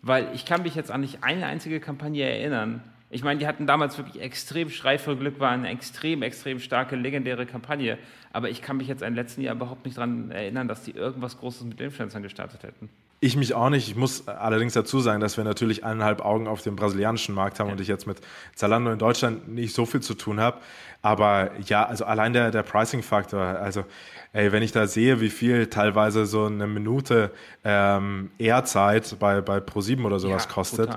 Weil 0.01 0.29
ich 0.33 0.47
kann 0.47 0.63
mich 0.63 0.77
jetzt 0.77 0.93
an 0.93 1.01
nicht 1.01 1.25
eine 1.25 1.47
einzige 1.47 1.81
Kampagne 1.81 2.25
erinnern. 2.25 2.81
Ich 3.11 3.25
meine, 3.25 3.41
die 3.41 3.49
hatten 3.49 3.67
damals 3.67 3.99
wirklich 3.99 4.23
extrem 4.23 4.71
Schrei 4.71 4.97
für 4.97 5.17
Glück, 5.17 5.41
war 5.41 5.51
eine 5.51 5.71
extrem, 5.71 6.23
extrem 6.23 6.61
starke, 6.61 6.95
legendäre 6.95 7.47
Kampagne. 7.47 7.99
Aber 8.33 8.49
ich 8.49 8.63
kann 8.63 8.77
mich 8.77 8.87
jetzt 8.87 9.03
im 9.03 9.17
letzten 9.17 9.41
Jahr 9.41 9.57
überhaupt 9.57 9.87
nicht 9.87 9.97
daran 9.97 10.31
erinnern, 10.31 10.69
dass 10.69 10.85
die 10.85 10.93
irgendwas 10.93 11.37
Großes 11.37 11.65
mit 11.65 11.81
Influencern 11.81 12.23
gestartet 12.23 12.63
hätten. 12.63 12.91
Ich 13.25 13.37
mich 13.37 13.55
auch 13.55 13.71
nicht. 13.71 13.89
Ich 13.89 13.97
muss 13.97 14.29
allerdings 14.29 14.75
dazu 14.75 15.01
sagen, 15.01 15.23
dass 15.23 15.39
wir 15.39 15.45
natürlich 15.45 15.83
eineinhalb 15.83 16.23
Augen 16.23 16.47
auf 16.47 16.61
dem 16.61 16.77
brasilianischen 16.77 17.35
Markt 17.35 17.59
haben 17.59 17.69
ja. 17.69 17.73
und 17.73 17.81
ich 17.81 17.89
jetzt 17.89 18.07
mit 18.07 18.19
Zalando 18.55 18.93
in 18.93 18.99
Deutschland 18.99 19.49
nicht 19.49 19.75
so 19.75 19.87
viel 19.87 20.01
zu 20.01 20.13
tun 20.13 20.41
habe. 20.41 20.59
Aber 21.01 21.51
ja, 21.65 21.87
also 21.87 22.05
allein 22.05 22.35
der, 22.35 22.51
der 22.51 22.63
Pricing-Faktor, 22.63 23.41
also 23.41 23.87
ey, 24.35 24.53
wenn 24.53 24.63
ich 24.63 24.73
da 24.73 24.87
sehe, 24.87 25.23
wie 25.23 25.31
viel 25.31 25.69
teilweise 25.69 26.27
so 26.27 26.45
eine 26.45 26.67
Minute 26.67 27.31
ähm, 27.65 28.31
Airzeit 28.39 29.17
bei, 29.19 29.41
bei 29.41 29.57
Pro7 29.57 30.05
oder 30.05 30.19
sowas 30.19 30.45
ja, 30.45 30.53
kostet. 30.53 30.91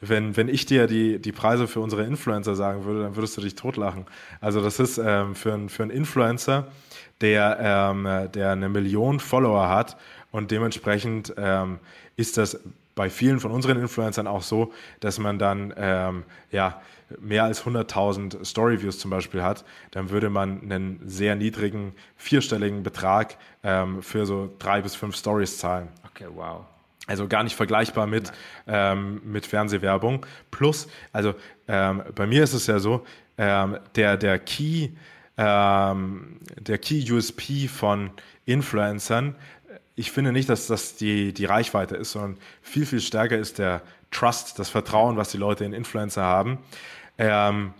Wenn, 0.00 0.36
wenn 0.36 0.48
ich 0.48 0.66
dir 0.66 0.88
die, 0.88 1.20
die 1.20 1.30
Preise 1.30 1.68
für 1.68 1.78
unsere 1.78 2.02
Influencer 2.02 2.56
sagen 2.56 2.84
würde, 2.84 3.02
dann 3.04 3.14
würdest 3.14 3.36
du 3.36 3.42
dich 3.42 3.54
totlachen. 3.54 4.06
Also 4.40 4.60
das 4.60 4.80
ist 4.80 4.98
ähm, 4.98 5.36
für, 5.36 5.54
ein, 5.54 5.68
für 5.68 5.84
einen 5.84 5.92
Influencer, 5.92 6.66
der, 7.20 7.58
ähm, 7.60 8.28
der 8.32 8.50
eine 8.50 8.68
Million 8.68 9.20
Follower 9.20 9.68
hat 9.68 9.96
und 10.30 10.50
dementsprechend 10.50 11.34
ähm, 11.36 11.78
ist 12.16 12.36
das 12.36 12.60
bei 12.94 13.08
vielen 13.08 13.40
von 13.40 13.50
unseren 13.50 13.78
Influencern 13.78 14.26
auch 14.26 14.42
so, 14.42 14.72
dass 15.00 15.18
man 15.18 15.38
dann 15.38 15.72
ähm, 15.76 16.24
ja, 16.50 16.80
mehr 17.18 17.44
als 17.44 17.64
100.000 17.64 18.44
Storyviews 18.44 18.98
zum 18.98 19.10
Beispiel 19.10 19.42
hat, 19.42 19.64
dann 19.90 20.10
würde 20.10 20.30
man 20.30 20.60
einen 20.62 21.00
sehr 21.06 21.34
niedrigen, 21.34 21.94
vierstelligen 22.16 22.82
Betrag 22.82 23.36
ähm, 23.62 24.02
für 24.02 24.26
so 24.26 24.54
drei 24.58 24.82
bis 24.82 24.94
fünf 24.94 25.16
Stories 25.16 25.58
zahlen. 25.58 25.88
Okay, 26.10 26.26
wow. 26.34 26.64
Also 27.06 27.26
gar 27.26 27.42
nicht 27.42 27.56
vergleichbar 27.56 28.06
mit, 28.06 28.32
ähm, 28.68 29.20
mit 29.24 29.46
Fernsehwerbung. 29.46 30.26
Plus, 30.50 30.86
also 31.12 31.34
ähm, 31.66 32.02
bei 32.14 32.26
mir 32.26 32.44
ist 32.44 32.52
es 32.52 32.66
ja 32.66 32.78
so, 32.78 33.04
ähm, 33.38 33.78
der, 33.96 34.16
der 34.16 34.38
Key, 34.38 34.90
ähm, 35.36 36.38
der 36.58 36.78
Key 36.78 37.10
USP 37.10 37.66
von 37.66 38.10
Influencern 38.44 39.34
ich 40.00 40.10
finde 40.10 40.32
nicht, 40.32 40.48
dass 40.48 40.66
das 40.66 40.96
die, 40.96 41.34
die 41.34 41.44
Reichweite 41.44 41.94
ist, 41.94 42.12
sondern 42.12 42.38
viel, 42.62 42.86
viel 42.86 43.00
stärker 43.00 43.36
ist 43.36 43.58
der 43.58 43.82
Trust, 44.10 44.58
das 44.58 44.70
Vertrauen, 44.70 45.18
was 45.18 45.30
die 45.30 45.36
Leute 45.36 45.66
in 45.66 45.74
Influencer 45.74 46.22
haben. 46.22 46.58
Ähm, 47.18 47.74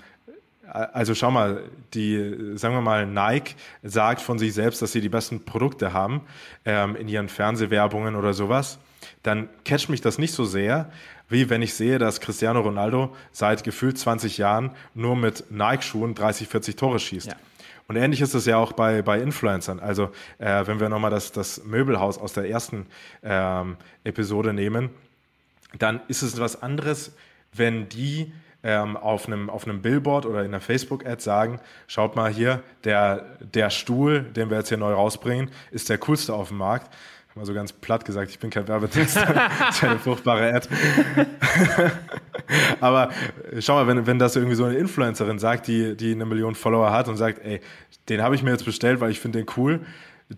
also 0.65 1.15
schau 1.15 1.31
mal, 1.31 1.65
die, 1.95 2.57
sagen 2.57 2.75
wir 2.75 2.83
mal, 2.83 3.07
Nike 3.07 3.57
sagt 3.83 4.21
von 4.21 4.39
sich 4.39 4.53
selbst, 4.53 4.83
dass 4.83 4.93
sie 4.93 5.01
die 5.01 5.09
besten 5.09 5.45
Produkte 5.47 5.95
haben 5.95 6.21
ähm, 6.67 6.95
in 6.95 7.09
ihren 7.09 7.31
Fernsehwerbungen 7.31 8.15
oder 8.15 8.35
sowas. 8.35 8.79
Dann 9.23 9.49
catcht 9.65 9.89
mich 9.89 10.03
das 10.03 10.19
nicht 10.19 10.35
so 10.35 10.45
sehr, 10.45 10.93
wie 11.31 11.49
wenn 11.49 11.63
ich 11.63 11.73
sehe, 11.73 11.99
dass 11.99 12.21
Cristiano 12.21 12.61
Ronaldo 12.61 13.17
seit 13.33 13.65
gefühlt 13.65 13.99
20 13.99 14.37
Jahren 14.37 14.73
nur 14.95 15.17
mit 15.17 15.51
Nike-Schuhen 15.51 16.15
30, 16.15 16.49
40 16.49 16.77
Tore 16.77 17.01
schießt. 17.01 17.29
Ja. 17.29 17.37
Und 17.91 17.97
ähnlich 17.97 18.21
ist 18.21 18.35
es 18.35 18.47
ja 18.47 18.57
auch 18.57 18.71
bei, 18.71 19.03
bei 19.03 19.19
Influencern. 19.19 19.81
Also 19.81 20.11
äh, 20.39 20.65
wenn 20.65 20.79
wir 20.79 20.89
nochmal 20.89 21.11
das, 21.11 21.33
das 21.33 21.65
Möbelhaus 21.65 22.19
aus 22.19 22.33
der 22.33 22.49
ersten 22.49 22.87
ähm, 23.25 23.79
Episode 24.05 24.53
nehmen, 24.53 24.91
dann 25.77 26.01
ist 26.07 26.23
es 26.23 26.39
was 26.39 26.63
anderes, 26.63 27.17
wenn 27.53 27.89
die 27.89 28.33
ähm, 28.63 28.97
auf, 28.97 29.27
einem, 29.27 29.51
auf 29.51 29.65
einem 29.65 29.83
Billboard 29.83 30.25
oder 30.25 30.43
in 30.43 30.55
einer 30.55 30.61
Facebook-Ad 30.61 31.21
sagen, 31.21 31.59
schaut 31.89 32.15
mal 32.15 32.31
hier, 32.31 32.63
der, 32.85 33.27
der 33.41 33.71
Stuhl, 33.71 34.21
den 34.23 34.51
wir 34.51 34.59
jetzt 34.59 34.69
hier 34.69 34.79
neu 34.79 34.93
rausbringen, 34.93 35.51
ist 35.73 35.89
der 35.89 35.99
coolste 35.99 36.33
auf 36.33 36.47
dem 36.47 36.59
Markt 36.59 36.95
mal 37.35 37.47
so 37.47 37.55
ganz 37.55 37.73
platt 37.73 38.05
gesagt, 38.05 38.31
ich 38.31 38.39
bin 38.39 38.51
kein 38.51 38.67
Werbetexter, 38.67 39.49
das 39.59 39.77
ist 39.77 39.85
eine 39.85 39.99
furchtbare 39.99 40.53
Ad. 40.53 40.69
Aber 42.81 43.11
schau 43.61 43.75
mal, 43.75 43.87
wenn, 43.87 44.07
wenn 44.07 44.19
das 44.19 44.37
irgendwie 44.37 44.57
so 44.57 44.65
eine 44.65 44.77
Influencerin 44.77 45.39
sagt, 45.39 45.69
die, 45.69 45.97
die 45.97 46.13
eine 46.13 46.27
Million 46.27 46.55
Follower 46.55 46.91
hat 46.91 47.09
und 47.09 47.17
sagt, 47.17 47.45
ey, 47.45 47.61
den 48.09 48.23
habe 48.23 48.35
ich 48.35 48.43
mir 48.43 48.51
jetzt 48.51 48.65
bestellt, 48.65 49.01
weil 49.01 49.11
ich 49.11 49.21
finde 49.21 49.39
den 49.39 49.47
cool, 49.57 49.81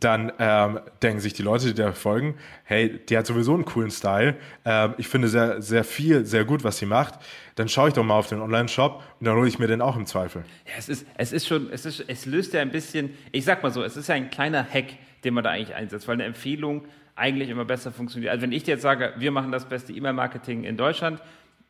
dann 0.00 0.32
ähm, 0.38 0.80
denken 1.02 1.20
sich 1.20 1.34
die 1.34 1.42
Leute, 1.42 1.66
die 1.66 1.74
da 1.74 1.92
folgen, 1.92 2.34
hey, 2.64 2.98
die 3.08 3.16
hat 3.16 3.26
sowieso 3.26 3.52
einen 3.52 3.66
coolen 3.66 3.90
Style. 3.90 4.36
Ähm, 4.64 4.94
ich 4.96 5.06
finde 5.06 5.28
sehr, 5.28 5.60
sehr 5.60 5.84
viel, 5.84 6.24
sehr 6.24 6.46
gut, 6.46 6.64
was 6.64 6.78
sie 6.78 6.86
macht. 6.86 7.14
Dann 7.56 7.68
schaue 7.68 7.88
ich 7.88 7.94
doch 7.94 8.02
mal 8.02 8.14
auf 8.14 8.26
den 8.26 8.40
Online-Shop 8.40 9.02
und 9.20 9.26
dann 9.26 9.36
hole 9.36 9.48
ich 9.48 9.58
mir 9.58 9.66
den 9.66 9.82
auch 9.82 9.96
im 9.96 10.06
Zweifel. 10.06 10.44
Ja, 10.66 10.72
es 10.78 10.88
ist, 10.88 11.06
es 11.18 11.32
ist 11.32 11.46
schon, 11.46 11.70
es 11.70 11.84
ist, 11.84 12.04
es 12.08 12.24
löst 12.24 12.54
ja 12.54 12.62
ein 12.62 12.70
bisschen, 12.70 13.10
ich 13.32 13.44
sag 13.44 13.62
mal 13.62 13.70
so, 13.70 13.82
es 13.82 13.98
ist 13.98 14.08
ja 14.08 14.14
ein 14.14 14.30
kleiner 14.30 14.66
Hack, 14.66 14.94
den 15.24 15.34
man 15.34 15.44
da 15.44 15.50
eigentlich 15.50 15.74
einsetzt, 15.74 16.08
weil 16.08 16.14
eine 16.14 16.24
Empfehlung 16.24 16.86
eigentlich 17.14 17.50
immer 17.50 17.64
besser 17.64 17.92
funktioniert. 17.92 18.32
Also 18.32 18.42
wenn 18.42 18.52
ich 18.52 18.64
dir 18.64 18.72
jetzt 18.72 18.82
sage, 18.82 19.12
wir 19.16 19.30
machen 19.30 19.52
das 19.52 19.66
beste 19.66 19.92
E-Mail-Marketing 19.92 20.64
in 20.64 20.76
Deutschland, 20.76 21.20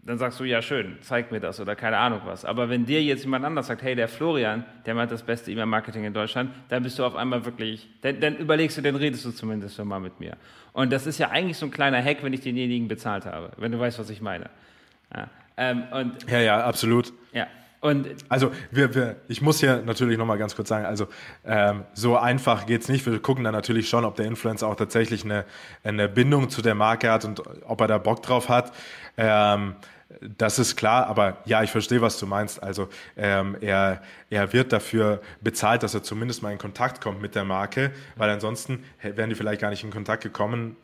dann 0.04 0.18
sagst 0.18 0.40
du, 0.40 0.44
ja 0.44 0.60
schön, 0.62 0.96
zeig 1.00 1.30
mir 1.30 1.38
das 1.38 1.60
oder 1.60 1.76
keine 1.76 1.96
Ahnung 1.96 2.22
was. 2.24 2.44
Aber 2.44 2.68
wenn 2.68 2.84
dir 2.84 3.02
jetzt 3.02 3.22
jemand 3.22 3.44
anders 3.44 3.68
sagt, 3.68 3.82
hey, 3.82 3.94
der 3.94 4.08
Florian, 4.08 4.64
der 4.84 4.94
macht 4.94 5.12
das 5.12 5.22
beste 5.22 5.52
E-Mail-Marketing 5.52 6.04
in 6.04 6.12
Deutschland, 6.12 6.50
dann 6.68 6.82
bist 6.82 6.98
du 6.98 7.04
auf 7.04 7.14
einmal 7.14 7.44
wirklich, 7.44 7.88
dann, 8.00 8.18
dann, 8.20 8.36
überlegst 8.36 8.76
du, 8.76 8.82
dann 8.82 8.96
redest 8.96 9.24
du 9.24 9.30
zumindest 9.30 9.76
schon 9.76 9.86
mal 9.86 10.00
mit 10.00 10.18
mir. 10.18 10.36
Und 10.72 10.92
das 10.92 11.06
ist 11.06 11.18
ja 11.18 11.30
eigentlich 11.30 11.56
so 11.56 11.66
ein 11.66 11.70
kleiner 11.70 12.02
Hack, 12.02 12.22
wenn 12.22 12.32
ich 12.32 12.40
denjenigen 12.40 12.88
bezahlt 12.88 13.26
habe, 13.26 13.52
wenn 13.58 13.70
du 13.70 13.78
weißt, 13.78 13.98
was 13.98 14.10
ich 14.10 14.20
meine. 14.20 14.50
Ja, 15.14 15.28
ähm, 15.56 15.84
und, 15.92 16.28
ja, 16.28 16.40
ja, 16.40 16.64
absolut. 16.64 17.12
Ja, 17.32 17.46
und 17.82 18.06
also 18.28 18.52
wir, 18.70 18.94
wir, 18.94 19.16
ich 19.26 19.42
muss 19.42 19.58
hier 19.58 19.82
natürlich 19.84 20.16
nochmal 20.16 20.38
ganz 20.38 20.54
kurz 20.54 20.68
sagen, 20.68 20.86
also 20.86 21.08
ähm, 21.44 21.82
so 21.94 22.16
einfach 22.16 22.64
geht's 22.64 22.88
nicht. 22.88 23.04
Wir 23.04 23.18
gucken 23.18 23.42
dann 23.42 23.54
natürlich 23.54 23.88
schon, 23.88 24.04
ob 24.04 24.14
der 24.14 24.26
Influencer 24.26 24.68
auch 24.68 24.76
tatsächlich 24.76 25.24
eine, 25.24 25.44
eine 25.82 26.08
Bindung 26.08 26.48
zu 26.48 26.62
der 26.62 26.76
Marke 26.76 27.10
hat 27.10 27.24
und 27.24 27.42
ob 27.64 27.80
er 27.80 27.88
da 27.88 27.98
Bock 27.98 28.22
drauf 28.22 28.48
hat. 28.48 28.72
Ähm, 29.16 29.74
das 30.20 30.60
ist 30.60 30.76
klar, 30.76 31.08
aber 31.08 31.38
ja, 31.44 31.64
ich 31.64 31.72
verstehe, 31.72 32.00
was 32.00 32.20
du 32.20 32.26
meinst. 32.26 32.62
Also 32.62 32.88
ähm, 33.16 33.56
er, 33.60 34.00
er 34.30 34.52
wird 34.52 34.72
dafür 34.72 35.20
bezahlt, 35.40 35.82
dass 35.82 35.92
er 35.94 36.04
zumindest 36.04 36.40
mal 36.40 36.52
in 36.52 36.58
Kontakt 36.58 37.00
kommt 37.00 37.20
mit 37.20 37.34
der 37.34 37.44
Marke, 37.44 37.90
weil 38.14 38.30
ansonsten 38.30 38.84
wären 39.02 39.28
die 39.28 39.34
vielleicht 39.34 39.60
gar 39.60 39.70
nicht 39.70 39.82
in 39.82 39.90
Kontakt 39.90 40.22
gekommen 40.22 40.76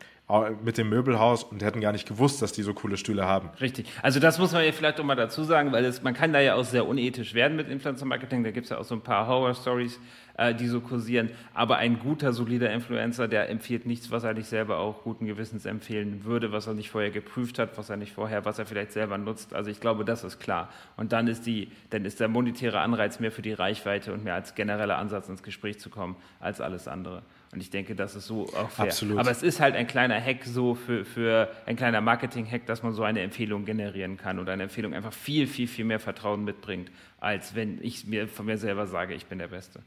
mit 0.63 0.77
dem 0.77 0.91
Möbelhaus 0.91 1.43
und 1.43 1.63
hätten 1.63 1.81
gar 1.81 1.93
nicht 1.93 2.07
gewusst, 2.07 2.43
dass 2.43 2.53
die 2.53 2.63
so 2.63 2.75
coole 2.75 2.99
Stühle 2.99 3.25
haben. 3.25 3.49
Richtig. 3.61 3.87
Also 4.03 4.21
das 4.21 4.39
muss 4.39 4.53
man 4.53 4.63
ja 4.63 4.73
vielleicht 4.73 5.01
auch 5.01 5.05
mal 5.05 5.15
dazu 5.15 5.43
sagen, 5.43 5.73
weil 5.73 5.85
es, 5.87 6.03
man 6.03 6.13
kann 6.13 6.35
da 6.35 6.41
ja 6.41 6.55
auch 6.55 6.65
sehr 6.65 6.87
unethisch 6.87 7.33
werden 7.33 7.57
mit 7.57 7.69
Influencer-Marketing. 7.69 8.45
Da 8.45 8.51
gibt 8.51 8.65
es 8.65 8.71
ja 8.71 8.79
auch 8.79 8.85
so 8.85 8.95
ein 8.95 9.01
paar 9.01 9.27
Horror-Stories, 9.27 9.99
äh, 10.39 10.55
die 10.55 10.69
so 10.69 10.81
kursieren. 10.81 11.31
Aber 11.53 11.77
ein 11.77 11.99
guter, 11.99 12.33
solider 12.33 12.73
Influencer, 12.73 13.29
der 13.29 13.51
empfiehlt 13.51 13.85
nichts, 13.85 14.11
was 14.11 14.25
er 14.25 14.33
nicht 14.33 14.49
selber 14.49 14.79
auch 14.79 15.03
guten 15.03 15.27
Gewissens 15.27 15.67
empfehlen 15.67 16.25
würde, 16.25 16.53
was 16.53 16.67
er 16.67 16.75
nicht 16.75 16.91
vorher 16.91 17.11
geprüft 17.11 17.59
hat, 17.59 17.77
was 17.77 17.91
er 17.91 17.97
nicht 17.97 18.13
vorher, 18.13 18.45
was 18.45 18.59
er 18.59 18.65
vielleicht 18.65 18.93
selber 18.93 19.19
nutzt. 19.19 19.53
Also 19.53 19.71
ich 19.71 19.81
glaube, 19.81 20.05
das 20.05 20.25
ist 20.25 20.39
klar. 20.39 20.73
Und 20.97 21.13
dann 21.13 21.27
ist, 21.27 21.45
die, 21.45 21.73
dann 21.91 22.05
ist 22.05 22.21
der 22.21 22.29
monetäre 22.29 22.81
Anreiz 22.81 23.21
mehr 23.21 23.33
für 23.33 23.43
die 23.43 23.53
Reichweite 23.53 24.13
und 24.13 24.25
mehr 24.25 24.35
als 24.35 24.55
genereller 24.55 24.97
Ansatz 24.97 25.29
ins 25.29 25.43
Gespräch 25.43 25.79
zu 25.81 25.91
kommen 25.91 26.17
als 26.41 26.61
alles 26.61 26.89
andere. 26.89 27.23
Und 27.51 27.61
ich 27.61 27.71
denke, 27.71 27.95
das 27.95 28.15
ist 28.15 28.27
so 28.27 28.45
auch 28.55 28.71
fair. 28.71 28.87
Absolut. 28.87 29.19
Aber 29.19 29.31
es 29.31 29.43
ist 29.43 29.59
halt 29.59 29.75
ein 29.75 29.87
kleiner 29.87 30.23
Hack 30.23 30.45
so 30.45 30.75
für, 30.75 31.05
für 31.05 31.51
ein 31.67 31.77
kleiner 31.77 32.01
Marketing-Hack, 32.01 32.67
dass 32.67 32.83
man 32.83 32.93
so 32.93 33.03
eine 33.03 33.23
Empfehlung 33.23 33.65
generieren 33.65 34.19
kann 34.19 34.39
und 34.39 34.49
eine 34.49 34.65
Empfehlung 34.65 34.95
einfach 34.95 35.15
viel, 35.15 35.47
viel, 35.47 35.67
viel 35.67 35.87
mehr 35.87 35.99
Vertrauen 35.99 36.45
mitbringt, 36.45 36.91
als 37.19 37.55
wenn 37.55 37.79
ich 37.83 38.07
mir 38.07 38.29
von 38.29 38.47
mir 38.47 38.59
selber 38.59 38.87
sage, 38.87 39.15
ich 39.15 39.27
bin 39.27 39.39
der 39.39 39.49
Beste. 39.49 39.81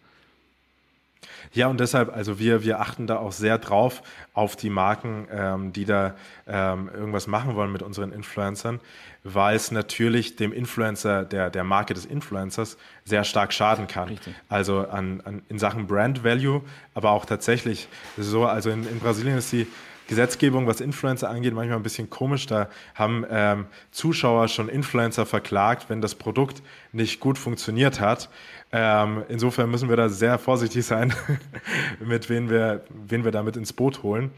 Ja, 1.53 1.67
und 1.67 1.79
deshalb, 1.79 2.15
also 2.15 2.39
wir, 2.39 2.63
wir 2.63 2.79
achten 2.79 3.07
da 3.07 3.17
auch 3.17 3.31
sehr 3.31 3.57
drauf 3.57 4.01
auf 4.33 4.55
die 4.55 4.69
Marken, 4.69 5.27
ähm, 5.31 5.73
die 5.73 5.85
da 5.85 6.15
ähm, 6.47 6.89
irgendwas 6.93 7.27
machen 7.27 7.55
wollen 7.55 7.71
mit 7.71 7.83
unseren 7.83 8.11
Influencern, 8.11 8.79
weil 9.23 9.55
es 9.55 9.71
natürlich 9.71 10.35
dem 10.35 10.53
Influencer, 10.53 11.23
der, 11.25 11.49
der 11.49 11.63
Marke 11.63 11.93
des 11.93 12.05
Influencers, 12.05 12.77
sehr 13.05 13.23
stark 13.23 13.53
schaden 13.53 13.87
kann. 13.87 14.09
Richtig. 14.09 14.33
Also 14.49 14.87
an, 14.87 15.21
an, 15.21 15.41
in 15.49 15.59
Sachen 15.59 15.87
Brand 15.87 16.23
Value, 16.23 16.61
aber 16.93 17.11
auch 17.11 17.25
tatsächlich 17.25 17.87
so, 18.17 18.45
also 18.45 18.69
in, 18.69 18.87
in 18.87 18.99
Brasilien 18.99 19.37
ist 19.37 19.51
die 19.51 19.67
Gesetzgebung, 20.11 20.67
was 20.67 20.81
Influencer 20.81 21.29
angeht, 21.29 21.53
manchmal 21.53 21.77
ein 21.77 21.83
bisschen 21.83 22.09
komisch. 22.09 22.45
Da 22.45 22.67
haben 22.95 23.25
ähm, 23.29 23.67
Zuschauer 23.91 24.49
schon 24.49 24.67
Influencer 24.67 25.25
verklagt, 25.25 25.85
wenn 25.87 26.01
das 26.01 26.15
Produkt 26.15 26.61
nicht 26.91 27.21
gut 27.21 27.37
funktioniert 27.37 28.01
hat. 28.01 28.29
Ähm, 28.73 29.23
insofern 29.29 29.71
müssen 29.71 29.87
wir 29.87 29.95
da 29.95 30.09
sehr 30.09 30.37
vorsichtig 30.37 30.85
sein, 30.85 31.13
mit 32.05 32.29
wen 32.29 32.49
wir, 32.49 32.83
wen 32.89 33.23
wir 33.23 33.31
damit 33.31 33.55
ins 33.55 33.71
Boot 33.71 34.03
holen. 34.03 34.31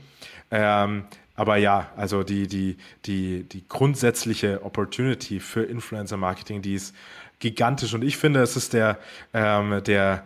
Ähm, 0.51 1.05
aber 1.35 1.57
ja, 1.57 1.89
also 1.97 2.21
die, 2.21 2.45
die, 2.45 2.77
die, 3.05 3.41
die 3.41 3.67
grundsätzliche 3.67 4.63
Opportunity 4.63 5.39
für 5.39 5.63
Influencer-Marketing, 5.63 6.61
die 6.61 6.75
ist 6.75 6.95
gigantisch. 7.39 7.95
Und 7.95 8.03
ich 8.03 8.17
finde, 8.17 8.43
es 8.43 8.55
ist 8.55 8.73
der, 8.73 8.99
ähm, 9.33 9.81
der 9.83 10.23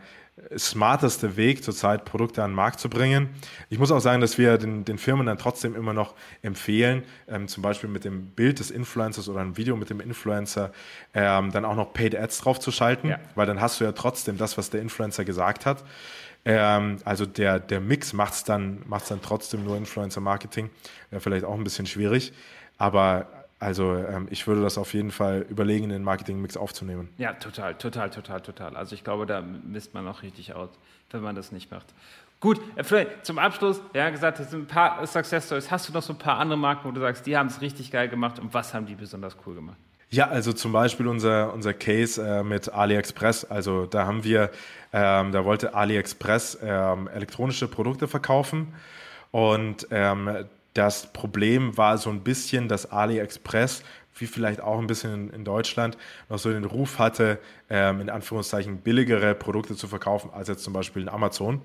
smarteste 0.55 1.35
Weg 1.35 1.63
zurzeit, 1.63 2.05
Produkte 2.05 2.43
an 2.43 2.51
den 2.51 2.55
Markt 2.55 2.79
zu 2.79 2.89
bringen. 2.89 3.29
Ich 3.69 3.79
muss 3.79 3.91
auch 3.91 3.99
sagen, 3.99 4.21
dass 4.21 4.37
wir 4.37 4.57
den, 4.57 4.85
den 4.85 4.97
Firmen 4.97 5.25
dann 5.25 5.37
trotzdem 5.37 5.75
immer 5.75 5.93
noch 5.93 6.13
empfehlen, 6.41 7.03
ähm, 7.27 7.47
zum 7.47 7.63
Beispiel 7.63 7.89
mit 7.89 8.05
dem 8.05 8.27
Bild 8.27 8.59
des 8.59 8.69
Influencers 8.69 9.29
oder 9.29 9.41
ein 9.41 9.57
Video 9.57 9.75
mit 9.75 9.89
dem 9.89 9.99
Influencer, 9.99 10.71
ähm, 11.13 11.51
dann 11.51 11.65
auch 11.65 11.75
noch 11.75 11.93
Paid 11.93 12.15
Ads 12.15 12.41
drauf 12.41 12.59
zu 12.59 12.71
schalten, 12.71 13.09
ja. 13.09 13.19
weil 13.35 13.47
dann 13.47 13.59
hast 13.59 13.79
du 13.79 13.83
ja 13.83 13.91
trotzdem 13.93 14.37
das, 14.37 14.57
was 14.57 14.69
der 14.69 14.81
Influencer 14.81 15.25
gesagt 15.25 15.65
hat. 15.65 15.83
Ähm, 16.45 16.97
also 17.03 17.25
der, 17.25 17.59
der 17.59 17.81
Mix 17.81 18.13
macht 18.13 18.33
es 18.33 18.43
dann, 18.43 18.83
macht's 18.85 19.09
dann 19.09 19.21
trotzdem 19.21 19.63
nur 19.65 19.75
Influencer-Marketing. 19.75 20.69
Wäre 21.09 21.21
vielleicht 21.21 21.45
auch 21.45 21.55
ein 21.55 21.63
bisschen 21.63 21.87
schwierig. 21.87 22.31
Aber 22.77 23.27
also 23.59 23.95
ähm, 23.95 24.27
ich 24.29 24.45
würde 24.47 24.61
das 24.61 24.77
auf 24.77 24.93
jeden 24.93 25.11
Fall 25.11 25.45
überlegen, 25.49 25.85
in 25.85 25.89
den 25.89 26.03
Marketing-Mix 26.03 26.57
aufzunehmen. 26.57 27.09
Ja, 27.17 27.33
total, 27.33 27.75
total, 27.75 28.09
total, 28.09 28.41
total. 28.41 28.77
Also 28.77 28.93
ich 28.93 29.03
glaube, 29.03 29.25
da 29.25 29.41
misst 29.41 29.93
man 29.93 30.07
auch 30.07 30.21
richtig 30.21 30.53
aus, 30.53 30.69
wenn 31.11 31.21
man 31.21 31.35
das 31.35 31.51
nicht 31.51 31.71
macht. 31.71 31.87
Gut, 32.39 32.61
äh, 32.75 33.05
zum 33.23 33.39
Abschluss, 33.39 33.81
ja 33.95 34.11
gesagt, 34.11 34.39
das 34.39 34.51
sind 34.51 34.61
ein 34.61 34.67
paar 34.67 35.05
Success 35.07 35.47
Stories. 35.47 35.71
Hast 35.71 35.89
du 35.89 35.93
noch 35.93 36.03
so 36.03 36.13
ein 36.13 36.19
paar 36.19 36.37
andere 36.37 36.59
Marken, 36.59 36.87
wo 36.87 36.91
du 36.91 37.01
sagst, 37.01 37.25
die 37.25 37.35
haben 37.35 37.47
es 37.47 37.61
richtig 37.61 37.89
geil 37.89 38.09
gemacht 38.09 38.37
und 38.37 38.53
was 38.53 38.75
haben 38.75 38.85
die 38.85 38.93
besonders 38.93 39.35
cool 39.45 39.55
gemacht? 39.55 39.77
Ja, 40.09 40.27
also 40.27 40.53
zum 40.53 40.71
Beispiel 40.71 41.07
unser, 41.07 41.51
unser 41.51 41.73
Case 41.73 42.21
äh, 42.25 42.43
mit 42.43 42.71
AliExpress. 42.71 43.45
Also 43.45 43.87
da 43.87 44.05
haben 44.05 44.23
wir, 44.23 44.51
ähm, 44.93 45.31
da 45.31 45.43
wollte 45.43 45.73
AliExpress 45.73 46.59
ähm, 46.61 47.07
elektronische 47.07 47.67
Produkte 47.67 48.07
verkaufen 48.07 48.73
und 49.31 49.87
ähm, 49.91 50.45
das 50.77 51.11
Problem 51.11 51.75
war 51.77 51.97
so 51.97 52.09
ein 52.09 52.21
bisschen, 52.21 52.67
dass 52.67 52.91
AliExpress, 52.91 53.83
wie 54.15 54.27
vielleicht 54.27 54.61
auch 54.61 54.79
ein 54.79 54.87
bisschen 54.87 55.31
in, 55.31 55.43
Deutschland, 55.43 55.97
noch 56.29 56.39
so 56.39 56.51
den 56.51 56.65
Ruf 56.65 56.99
hatte, 56.99 57.39
ähm, 57.69 58.01
in 58.01 58.09
Anführungszeichen 58.09 58.77
billigere 58.77 59.35
Produkte 59.35 59.75
zu 59.75 59.87
verkaufen 59.87 60.29
als 60.33 60.47
jetzt 60.47 60.63
zum 60.63 60.73
Beispiel 60.73 61.03
in 61.03 61.09
Amazon. 61.09 61.61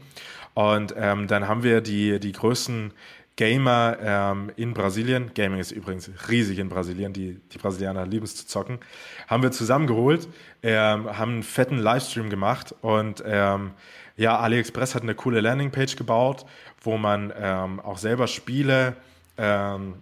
Und 0.55 0.95
ähm, 0.97 1.29
dann 1.29 1.49
haben 1.49 1.63
wir 1.63 1.81
die, 1.81 2.21
die 2.21 2.33
größten 2.33 2.93
Gamer 3.37 3.97
ähm, 4.03 4.53
in 4.57 4.75
Brasilien, 4.75 5.33
Gaming 5.35 5.59
ist 5.59 5.73
übrigens 5.73 6.11
riesig 6.29 6.59
in 6.59 6.69
Brasilien, 6.69 7.13
die, 7.13 7.41
die 7.53 7.59
Brasilianer 7.59 8.07
lieben 8.07 8.25
es 8.25 8.37
zu 8.37 8.47
zocken, 8.47 8.79
haben 9.27 9.43
wir 9.43 9.51
zusammengeholt, 9.53 10.29
ähm, 10.63 11.19
haben 11.19 11.33
einen 11.33 11.43
fetten 11.43 11.79
Livestream 11.79 12.29
gemacht 12.29 12.75
und 12.83 13.23
ähm, 13.27 13.71
ja, 14.17 14.39
AliExpress 14.39 14.95
hat 14.95 15.03
eine 15.03 15.15
coole 15.15 15.41
Landingpage 15.41 15.97
gebaut, 15.97 16.45
wo 16.83 16.99
man 16.99 17.33
ähm, 17.37 17.81
auch 17.81 17.99
selber 17.99 18.27
Spiele 18.27 18.97
ähm, 19.39 19.95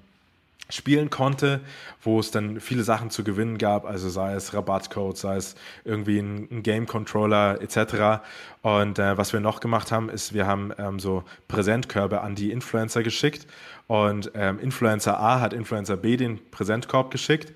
spielen 0.72 1.10
konnte, 1.10 1.60
wo 2.02 2.20
es 2.20 2.30
dann 2.30 2.60
viele 2.60 2.82
Sachen 2.82 3.10
zu 3.10 3.24
gewinnen 3.24 3.58
gab, 3.58 3.84
also 3.84 4.08
sei 4.08 4.34
es 4.34 4.54
Rabattcode, 4.54 5.16
sei 5.16 5.36
es 5.36 5.56
irgendwie 5.84 6.18
ein, 6.18 6.48
ein 6.50 6.62
Game 6.62 6.86
Controller 6.86 7.60
etc. 7.60 8.22
Und 8.62 8.98
äh, 8.98 9.16
was 9.16 9.32
wir 9.32 9.40
noch 9.40 9.60
gemacht 9.60 9.92
haben, 9.92 10.08
ist, 10.08 10.32
wir 10.32 10.46
haben 10.46 10.72
ähm, 10.78 10.98
so 10.98 11.24
Präsentkörbe 11.48 12.20
an 12.20 12.34
die 12.34 12.50
Influencer 12.50 13.02
geschickt 13.02 13.46
und 13.86 14.30
ähm, 14.34 14.58
Influencer 14.60 15.18
A 15.18 15.40
hat 15.40 15.52
Influencer 15.52 15.96
B 15.96 16.16
den 16.16 16.38
Präsentkorb 16.50 17.10
geschickt 17.10 17.52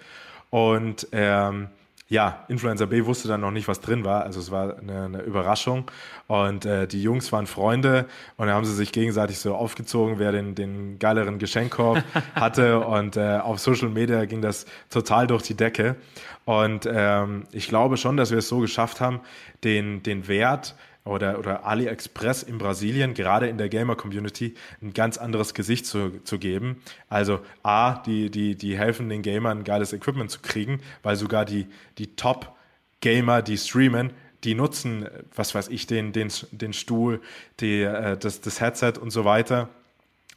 und 0.51 1.09
ähm, 1.13 1.69
ja, 2.09 2.45
Influencer 2.49 2.87
B 2.87 3.07
wusste 3.07 3.29
dann 3.29 3.41
noch 3.41 3.51
nicht, 3.51 3.67
was 3.67 3.81
drin 3.81 4.05
war. 4.05 4.25
Also 4.25 4.39
es 4.39 4.51
war 4.51 4.77
eine, 4.79 5.05
eine 5.05 5.23
Überraschung. 5.23 5.91
Und 6.27 6.67
äh, 6.67 6.87
die 6.87 7.03
Jungs 7.03 7.33
waren 7.33 7.47
Freunde 7.47 8.07
und 8.37 8.47
dann 8.47 8.55
haben 8.55 8.67
sie 8.67 8.75
sich 8.75 8.93
gegenseitig 8.93 9.39
so 9.39 9.55
aufgezogen, 9.55 10.19
wer 10.19 10.31
den, 10.31 10.55
den 10.55 10.99
geileren 10.99 11.39
Geschenkkorb 11.39 12.05
hatte. 12.35 12.81
Und 12.81 13.17
äh, 13.17 13.39
auf 13.39 13.59
Social 13.59 13.89
Media 13.89 14.27
ging 14.27 14.43
das 14.43 14.67
total 14.91 15.27
durch 15.27 15.43
die 15.43 15.55
Decke. 15.55 15.97
Und 16.45 16.87
ähm, 16.91 17.45
ich 17.53 17.69
glaube 17.69 17.97
schon, 17.97 18.19
dass 18.19 18.31
wir 18.31 18.39
es 18.39 18.49
so 18.49 18.59
geschafft 18.59 19.01
haben, 19.01 19.21
den, 19.65 20.03
den 20.03 20.29
Wert 20.29 20.75
oder, 21.05 21.39
oder 21.39 21.67
AliExpress 21.67 22.43
in 22.43 22.59
Brasilien, 22.59 23.15
gerade 23.15 23.47
in 23.49 23.59
der 23.59 23.69
Gamer-Community, 23.69 24.55
ein 24.83 24.95
ganz 24.95 25.19
anderes 25.19 25.53
Gesicht 25.53 25.87
zu, 25.87 26.21
zu 26.25 26.39
geben. 26.39 26.83
Also 27.09 27.41
A, 27.63 27.99
die, 27.99 28.31
die, 28.31 28.57
die 28.57 28.79
helfen 28.79 29.09
den 29.09 29.23
Gamern, 29.23 29.65
geiles 29.65 29.93
Equipment 29.93 30.31
zu 30.31 30.41
kriegen, 30.41 30.81
weil 31.03 31.17
sogar 31.17 31.45
die, 31.45 31.67
die 31.99 32.17
Top-Gamer, 32.17 33.43
die 33.43 33.59
streamen, 33.59 34.13
die 34.45 34.55
nutzen, 34.55 35.09
was 35.35 35.55
weiß 35.55 35.69
ich, 35.69 35.87
den, 35.87 36.13
den, 36.13 36.31
den 36.53 36.73
Stuhl, 36.73 37.21
die, 37.61 37.83
äh, 37.83 38.17
das, 38.17 38.41
das 38.41 38.61
Headset 38.61 38.95
und 39.01 39.11
so 39.11 39.25
weiter. 39.25 39.69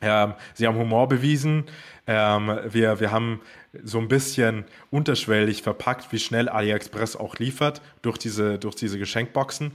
Ähm, 0.02 0.34
sie 0.54 0.68
haben 0.68 0.78
Humor 0.78 1.08
bewiesen. 1.08 1.66
Ähm, 2.08 2.60
wir, 2.70 3.00
wir 3.00 3.12
haben 3.12 3.42
so 3.84 4.00
ein 4.00 4.08
bisschen 4.08 4.66
unterschwellig 4.92 5.64
verpackt, 5.64 6.12
wie 6.12 6.20
schnell 6.20 6.50
AliExpress 6.50 7.16
auch 7.16 7.38
liefert 7.38 7.82
durch 8.02 8.18
diese, 8.18 8.60
durch 8.60 8.76
diese 8.76 9.00
Geschenkboxen 9.00 9.72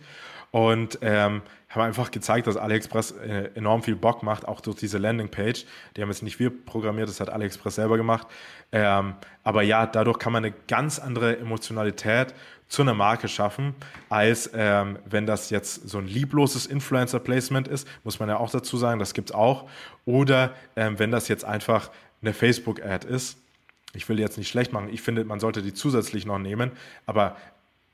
und 0.52 0.98
ähm, 1.00 1.42
haben 1.70 1.82
einfach 1.82 2.10
gezeigt, 2.10 2.46
dass 2.46 2.56
AliExpress 2.56 3.12
äh, 3.12 3.50
enorm 3.54 3.82
viel 3.82 3.96
Bock 3.96 4.22
macht, 4.22 4.46
auch 4.46 4.60
durch 4.60 4.76
diese 4.76 4.98
Landingpage. 4.98 5.64
Die 5.96 6.02
haben 6.02 6.10
jetzt 6.10 6.22
nicht 6.22 6.38
wir 6.38 6.50
programmiert, 6.50 7.08
das 7.08 7.18
hat 7.20 7.30
AliExpress 7.30 7.74
selber 7.74 7.96
gemacht. 7.96 8.28
Ähm, 8.70 9.14
aber 9.42 9.62
ja, 9.62 9.86
dadurch 9.86 10.18
kann 10.18 10.32
man 10.32 10.44
eine 10.44 10.54
ganz 10.68 10.98
andere 10.98 11.38
Emotionalität 11.38 12.34
zu 12.68 12.82
einer 12.82 12.94
Marke 12.94 13.28
schaffen, 13.28 13.74
als 14.10 14.50
ähm, 14.54 14.98
wenn 15.06 15.26
das 15.26 15.50
jetzt 15.50 15.88
so 15.88 15.98
ein 15.98 16.06
liebloses 16.06 16.66
Influencer-Placement 16.66 17.68
ist, 17.68 17.88
muss 18.04 18.20
man 18.20 18.28
ja 18.28 18.36
auch 18.36 18.50
dazu 18.50 18.76
sagen, 18.76 18.98
das 18.98 19.14
gibt 19.14 19.30
es 19.30 19.34
auch. 19.34 19.68
Oder 20.04 20.52
ähm, 20.76 20.98
wenn 20.98 21.10
das 21.10 21.28
jetzt 21.28 21.44
einfach 21.44 21.90
eine 22.22 22.32
Facebook-Ad 22.32 23.06
ist. 23.06 23.38
Ich 23.94 24.08
will 24.08 24.18
jetzt 24.18 24.38
nicht 24.38 24.48
schlecht 24.48 24.72
machen, 24.72 24.88
ich 24.90 25.02
finde, 25.02 25.24
man 25.24 25.38
sollte 25.38 25.60
die 25.60 25.74
zusätzlich 25.74 26.24
noch 26.24 26.38
nehmen, 26.38 26.70
aber 27.04 27.36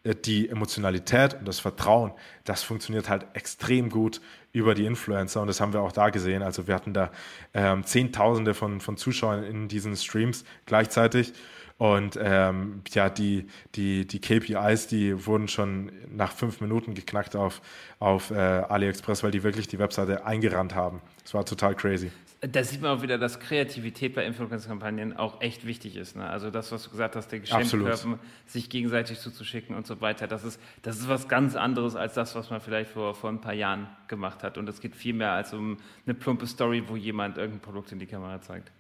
die 0.04 0.48
Emotionalität 0.48 1.34
und 1.34 1.46
das 1.46 1.60
Vertrauen, 1.60 2.12
das 2.44 2.62
funktioniert 2.62 3.08
halt 3.08 3.26
extrem 3.34 3.90
gut 3.90 4.20
über 4.52 4.74
die 4.74 4.86
Influencer 4.86 5.40
und 5.40 5.48
das 5.48 5.60
haben 5.60 5.72
wir 5.72 5.82
auch 5.82 5.92
da 5.92 6.10
gesehen. 6.10 6.42
Also 6.42 6.66
wir 6.66 6.74
hatten 6.74 6.94
da 6.94 7.10
ähm, 7.52 7.84
Zehntausende 7.84 8.54
von, 8.54 8.80
von 8.80 8.96
Zuschauern 8.96 9.44
in 9.44 9.68
diesen 9.68 9.96
Streams 9.96 10.44
gleichzeitig 10.66 11.32
und 11.78 12.18
ähm, 12.20 12.82
ja, 12.90 13.08
die, 13.08 13.46
die, 13.74 14.06
die 14.06 14.20
KPIs, 14.20 14.88
die 14.88 15.26
wurden 15.26 15.48
schon 15.48 15.92
nach 16.10 16.32
fünf 16.32 16.60
Minuten 16.60 16.94
geknackt 16.94 17.36
auf, 17.36 17.62
auf 17.98 18.30
äh, 18.30 18.34
AliExpress, 18.34 19.22
weil 19.22 19.30
die 19.30 19.42
wirklich 19.42 19.68
die 19.68 19.78
Webseite 19.78 20.26
eingerannt 20.26 20.74
haben. 20.74 21.00
Das 21.22 21.34
war 21.34 21.44
total 21.44 21.74
crazy 21.74 22.10
da 22.40 22.62
sieht 22.62 22.80
man 22.80 22.96
auch 22.96 23.02
wieder, 23.02 23.18
dass 23.18 23.40
Kreativität 23.40 24.14
bei 24.14 24.24
Influencer-Kampagnen 24.24 25.16
auch 25.16 25.40
echt 25.40 25.66
wichtig 25.66 25.96
ist. 25.96 26.14
Ne? 26.14 26.28
Also 26.28 26.50
das, 26.50 26.70
was 26.70 26.84
du 26.84 26.90
gesagt 26.90 27.16
hast, 27.16 27.32
der 27.32 27.40
Geschenkkörper, 27.40 28.18
sich 28.46 28.70
gegenseitig 28.70 29.18
zuzuschicken 29.18 29.74
und 29.74 29.86
so 29.86 30.00
weiter, 30.00 30.28
das 30.28 30.44
ist, 30.44 30.60
das 30.82 30.98
ist 30.98 31.08
was 31.08 31.26
ganz 31.28 31.56
anderes 31.56 31.96
als 31.96 32.14
das, 32.14 32.36
was 32.36 32.50
man 32.50 32.60
vielleicht 32.60 32.90
vor, 32.90 33.14
vor 33.14 33.30
ein 33.30 33.40
paar 33.40 33.54
Jahren 33.54 33.88
gemacht 34.06 34.44
hat. 34.44 34.56
Und 34.56 34.68
es 34.68 34.80
geht 34.80 34.94
viel 34.94 35.14
mehr 35.14 35.32
als 35.32 35.52
um 35.52 35.78
eine 36.06 36.14
plumpe 36.14 36.46
Story, 36.46 36.84
wo 36.86 36.96
jemand 36.96 37.38
irgendein 37.38 37.60
Produkt 37.60 37.90
in 37.90 37.98
die 37.98 38.06
Kamera 38.06 38.40
zeigt. 38.40 38.70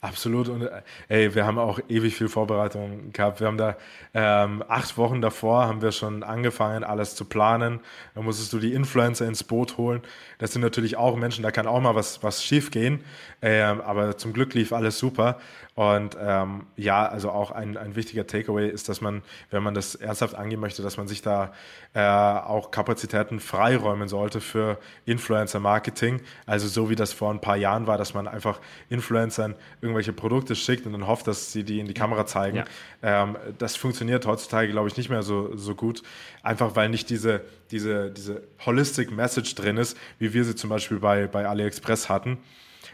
Absolut. 0.00 0.48
Und 0.48 0.62
äh, 0.62 0.82
ey, 1.08 1.34
wir 1.34 1.46
haben 1.46 1.58
auch 1.58 1.80
ewig 1.88 2.16
viel 2.16 2.28
Vorbereitung 2.28 3.12
gehabt. 3.12 3.40
Wir 3.40 3.46
haben 3.46 3.58
da 3.58 3.76
ähm, 4.14 4.62
acht 4.68 4.96
Wochen 4.96 5.20
davor 5.20 5.66
haben 5.66 5.82
wir 5.82 5.92
schon 5.92 6.22
angefangen, 6.22 6.84
alles 6.84 7.14
zu 7.14 7.24
planen. 7.24 7.80
Da 8.14 8.22
musstest 8.22 8.52
du 8.52 8.58
die 8.58 8.72
Influencer 8.72 9.26
ins 9.26 9.44
Boot 9.44 9.76
holen. 9.76 10.02
Das 10.38 10.52
sind 10.52 10.62
natürlich 10.62 10.96
auch 10.96 11.16
Menschen, 11.16 11.42
da 11.42 11.50
kann 11.50 11.66
auch 11.66 11.80
mal 11.80 11.94
was, 11.94 12.22
was 12.22 12.44
schief 12.44 12.70
gehen. 12.70 13.04
Ähm, 13.42 13.80
aber 13.80 14.16
zum 14.16 14.32
Glück 14.32 14.54
lief 14.54 14.72
alles 14.72 14.98
super. 14.98 15.38
Und 15.74 16.16
ähm, 16.18 16.66
ja, 16.76 17.06
also 17.06 17.30
auch 17.30 17.50
ein, 17.50 17.76
ein 17.76 17.96
wichtiger 17.96 18.26
Takeaway 18.26 18.66
ist, 18.70 18.88
dass 18.88 19.02
man, 19.02 19.22
wenn 19.50 19.62
man 19.62 19.74
das 19.74 19.94
ernsthaft 19.94 20.34
angehen 20.34 20.58
möchte, 20.58 20.82
dass 20.82 20.96
man 20.96 21.06
sich 21.06 21.20
da 21.20 21.52
äh, 21.92 22.00
auch 22.00 22.70
Kapazitäten 22.70 23.40
freiräumen 23.40 24.08
sollte 24.08 24.40
für 24.40 24.78
Influencer-Marketing. 25.04 26.22
Also 26.46 26.66
so 26.66 26.88
wie 26.88 26.96
das 26.96 27.12
vor 27.12 27.30
ein 27.30 27.42
paar 27.42 27.56
Jahren 27.56 27.86
war, 27.86 27.98
dass 27.98 28.14
man 28.14 28.26
einfach 28.26 28.58
Influencern 28.88 29.54
irgendwelche 29.80 30.12
Produkte 30.12 30.54
schickt 30.54 30.86
und 30.86 30.92
dann 30.92 31.06
hofft, 31.06 31.26
dass 31.26 31.52
sie 31.52 31.64
die 31.64 31.80
in 31.80 31.86
die 31.86 31.94
Kamera 31.94 32.26
zeigen. 32.26 32.58
Ja. 32.58 32.64
Ähm, 33.02 33.36
das 33.58 33.76
funktioniert 33.76 34.26
heutzutage, 34.26 34.70
glaube 34.70 34.88
ich, 34.88 34.96
nicht 34.96 35.10
mehr 35.10 35.22
so, 35.22 35.56
so 35.56 35.74
gut. 35.74 36.02
Einfach 36.42 36.76
weil 36.76 36.88
nicht 36.88 37.10
diese, 37.10 37.42
diese, 37.70 38.10
diese 38.10 38.42
Holistic 38.64 39.10
Message 39.10 39.54
drin 39.54 39.76
ist, 39.76 39.96
wie 40.18 40.32
wir 40.32 40.44
sie 40.44 40.54
zum 40.54 40.70
Beispiel 40.70 40.98
bei, 40.98 41.26
bei 41.26 41.46
AliExpress 41.46 42.08
hatten 42.08 42.38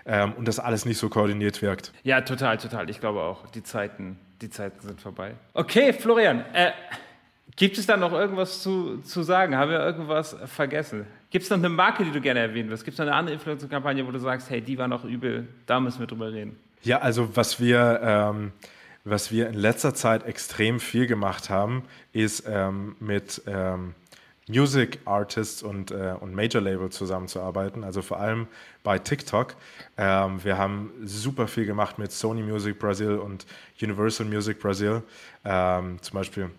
ähm, 0.06 0.32
und 0.34 0.48
das 0.48 0.58
alles 0.58 0.84
nicht 0.84 0.98
so 0.98 1.08
koordiniert 1.08 1.62
wirkt. 1.62 1.92
Ja, 2.02 2.20
total, 2.20 2.58
total. 2.58 2.90
Ich 2.90 3.00
glaube 3.00 3.20
auch, 3.20 3.46
die 3.48 3.62
Zeiten, 3.62 4.18
die 4.40 4.50
Zeiten 4.50 4.80
sind 4.80 5.00
vorbei. 5.00 5.34
Okay, 5.54 5.92
Florian, 5.92 6.44
äh, 6.52 6.72
Gibt 7.56 7.76
es 7.76 7.86
da 7.86 7.96
noch 7.96 8.12
irgendwas 8.12 8.62
zu, 8.62 8.98
zu 9.02 9.22
sagen? 9.22 9.56
Haben 9.56 9.70
wir 9.70 9.80
irgendwas 9.80 10.36
vergessen? 10.46 11.06
Gibt 11.32 11.44
es 11.44 11.50
noch 11.50 11.56
eine 11.56 11.70
Marke, 11.70 12.04
die 12.04 12.10
du 12.10 12.20
gerne 12.20 12.40
erwähnen 12.40 12.68
wirst? 12.68 12.84
Gibt 12.84 12.92
es 12.92 12.98
noch 12.98 13.06
eine 13.06 13.16
andere 13.16 13.34
Influencer-Kampagne, 13.36 14.06
wo 14.06 14.10
du 14.10 14.18
sagst, 14.18 14.50
hey, 14.50 14.60
die 14.60 14.76
war 14.76 14.86
noch 14.86 15.02
übel, 15.02 15.48
da 15.64 15.80
müssen 15.80 16.00
wir 16.00 16.06
drüber 16.06 16.30
reden? 16.30 16.58
Ja, 16.82 16.98
also 16.98 17.34
was 17.34 17.58
wir, 17.58 18.00
ähm, 18.02 18.52
was 19.04 19.32
wir 19.32 19.48
in 19.48 19.54
letzter 19.54 19.94
Zeit 19.94 20.26
extrem 20.26 20.78
viel 20.78 21.06
gemacht 21.06 21.48
haben, 21.48 21.84
ist 22.12 22.44
ähm, 22.46 22.96
mit 23.00 23.40
ähm, 23.46 23.94
Music 24.46 24.98
Artists 25.06 25.62
und, 25.62 25.90
äh, 25.90 26.14
und 26.20 26.34
Major 26.34 26.60
Label 26.60 26.90
zusammenzuarbeiten, 26.90 27.82
also 27.82 28.02
vor 28.02 28.20
allem 28.20 28.46
bei 28.82 28.98
TikTok. 28.98 29.54
Ähm, 29.96 30.44
wir 30.44 30.58
haben 30.58 30.90
super 31.02 31.48
viel 31.48 31.64
gemacht 31.64 31.98
mit 31.98 32.12
Sony 32.12 32.42
Music 32.42 32.78
Brazil 32.78 33.16
und 33.16 33.46
Universal 33.80 34.26
Music 34.26 34.60
Brazil. 34.60 35.02
Ähm, 35.46 35.96
zum 36.02 36.14
Beispiel 36.14 36.50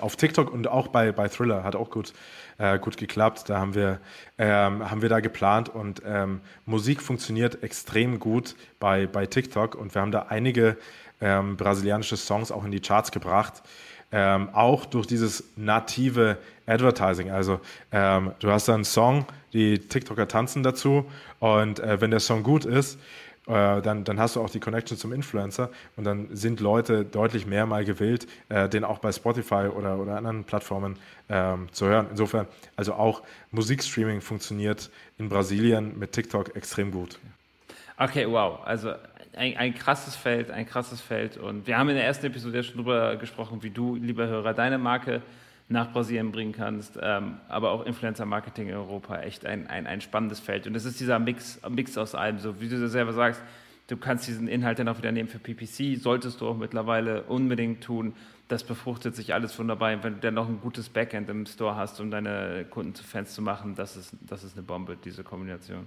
auf 0.00 0.16
TikTok 0.16 0.52
und 0.52 0.68
auch 0.68 0.88
bei, 0.88 1.12
bei 1.12 1.28
Thriller 1.28 1.64
hat 1.64 1.76
auch 1.76 1.90
gut, 1.90 2.12
äh, 2.58 2.78
gut 2.78 2.96
geklappt. 2.96 3.48
Da 3.48 3.58
haben 3.58 3.74
wir, 3.74 4.00
ähm, 4.38 4.90
haben 4.90 5.02
wir 5.02 5.08
da 5.08 5.20
geplant 5.20 5.68
und 5.68 6.02
ähm, 6.04 6.40
Musik 6.66 7.02
funktioniert 7.02 7.62
extrem 7.62 8.18
gut 8.18 8.56
bei, 8.80 9.06
bei 9.06 9.26
TikTok 9.26 9.74
und 9.74 9.94
wir 9.94 10.02
haben 10.02 10.12
da 10.12 10.26
einige 10.28 10.76
ähm, 11.20 11.56
brasilianische 11.56 12.16
Songs 12.16 12.52
auch 12.52 12.64
in 12.64 12.70
die 12.70 12.80
Charts 12.80 13.10
gebracht. 13.10 13.62
Ähm, 14.10 14.48
auch 14.54 14.86
durch 14.86 15.06
dieses 15.06 15.44
native 15.56 16.38
Advertising. 16.66 17.30
Also 17.30 17.60
ähm, 17.92 18.32
du 18.38 18.50
hast 18.50 18.66
da 18.66 18.74
einen 18.74 18.84
Song, 18.84 19.26
die 19.52 19.78
TikToker 19.78 20.26
tanzen 20.26 20.62
dazu 20.62 21.04
und 21.40 21.80
äh, 21.80 22.00
wenn 22.00 22.10
der 22.10 22.20
Song 22.20 22.42
gut 22.42 22.64
ist, 22.64 22.98
äh, 23.48 23.80
dann, 23.82 24.04
dann 24.04 24.20
hast 24.20 24.36
du 24.36 24.40
auch 24.40 24.50
die 24.50 24.60
Connection 24.60 24.98
zum 24.98 25.12
Influencer 25.12 25.70
und 25.96 26.04
dann 26.04 26.28
sind 26.36 26.60
Leute 26.60 27.04
deutlich 27.04 27.46
mehr 27.46 27.66
mal 27.66 27.84
gewillt, 27.84 28.26
äh, 28.48 28.68
den 28.68 28.84
auch 28.84 28.98
bei 28.98 29.10
Spotify 29.10 29.68
oder, 29.74 29.98
oder 29.98 30.16
anderen 30.16 30.44
Plattformen 30.44 30.96
ähm, 31.28 31.68
zu 31.72 31.86
hören. 31.86 32.06
Insofern, 32.10 32.46
also 32.76 32.94
auch 32.94 33.22
Musikstreaming 33.50 34.20
funktioniert 34.20 34.90
in 35.18 35.28
Brasilien 35.28 35.98
mit 35.98 36.12
TikTok 36.12 36.54
extrem 36.56 36.90
gut. 36.90 37.18
Okay, 37.96 38.30
wow. 38.30 38.60
Also 38.64 38.92
ein, 39.34 39.56
ein 39.56 39.74
krasses 39.74 40.14
Feld, 40.14 40.50
ein 40.50 40.66
krasses 40.66 41.00
Feld. 41.00 41.36
Und 41.36 41.66
wir 41.66 41.78
haben 41.78 41.88
in 41.88 41.96
der 41.96 42.04
ersten 42.04 42.26
Episode 42.26 42.58
ja 42.58 42.62
schon 42.62 42.76
darüber 42.76 43.16
gesprochen, 43.16 43.62
wie 43.62 43.70
du, 43.70 43.96
lieber 43.96 44.26
Hörer, 44.26 44.54
deine 44.54 44.78
Marke 44.78 45.22
nach 45.68 45.92
Brasilien 45.92 46.32
bringen 46.32 46.52
kannst, 46.52 46.98
ähm, 47.00 47.38
aber 47.48 47.72
auch 47.72 47.84
Influencer-Marketing 47.84 48.68
in 48.68 48.74
Europa, 48.74 49.20
echt 49.20 49.44
ein, 49.44 49.66
ein, 49.66 49.86
ein 49.86 50.00
spannendes 50.00 50.40
Feld. 50.40 50.66
Und 50.66 50.74
es 50.74 50.84
ist 50.84 50.98
dieser 50.98 51.18
Mix, 51.18 51.60
Mix 51.68 51.98
aus 51.98 52.14
allem, 52.14 52.38
so 52.38 52.60
wie 52.60 52.68
du 52.68 52.88
selber 52.88 53.12
sagst, 53.12 53.42
du 53.88 53.96
kannst 53.96 54.26
diesen 54.26 54.48
Inhalt 54.48 54.78
dann 54.78 54.88
auch 54.88 54.96
wieder 54.98 55.12
nehmen 55.12 55.28
für 55.28 55.38
PPC, 55.38 56.00
solltest 56.00 56.40
du 56.40 56.48
auch 56.48 56.56
mittlerweile 56.56 57.24
unbedingt 57.24 57.84
tun. 57.84 58.14
Das 58.48 58.64
befruchtet 58.64 59.14
sich 59.14 59.34
alles 59.34 59.58
wunderbar. 59.58 59.92
Und 59.92 60.04
wenn 60.04 60.14
du 60.14 60.20
dann 60.20 60.34
noch 60.34 60.48
ein 60.48 60.60
gutes 60.62 60.88
Backend 60.88 61.28
im 61.28 61.44
Store 61.44 61.76
hast, 61.76 62.00
um 62.00 62.10
deine 62.10 62.64
Kunden 62.70 62.94
zu 62.94 63.04
Fans 63.04 63.34
zu 63.34 63.42
machen, 63.42 63.74
das 63.74 63.96
ist, 63.96 64.14
das 64.22 64.44
ist 64.44 64.54
eine 64.54 64.62
Bombe, 64.62 64.96
diese 65.04 65.22
Kombination. 65.22 65.86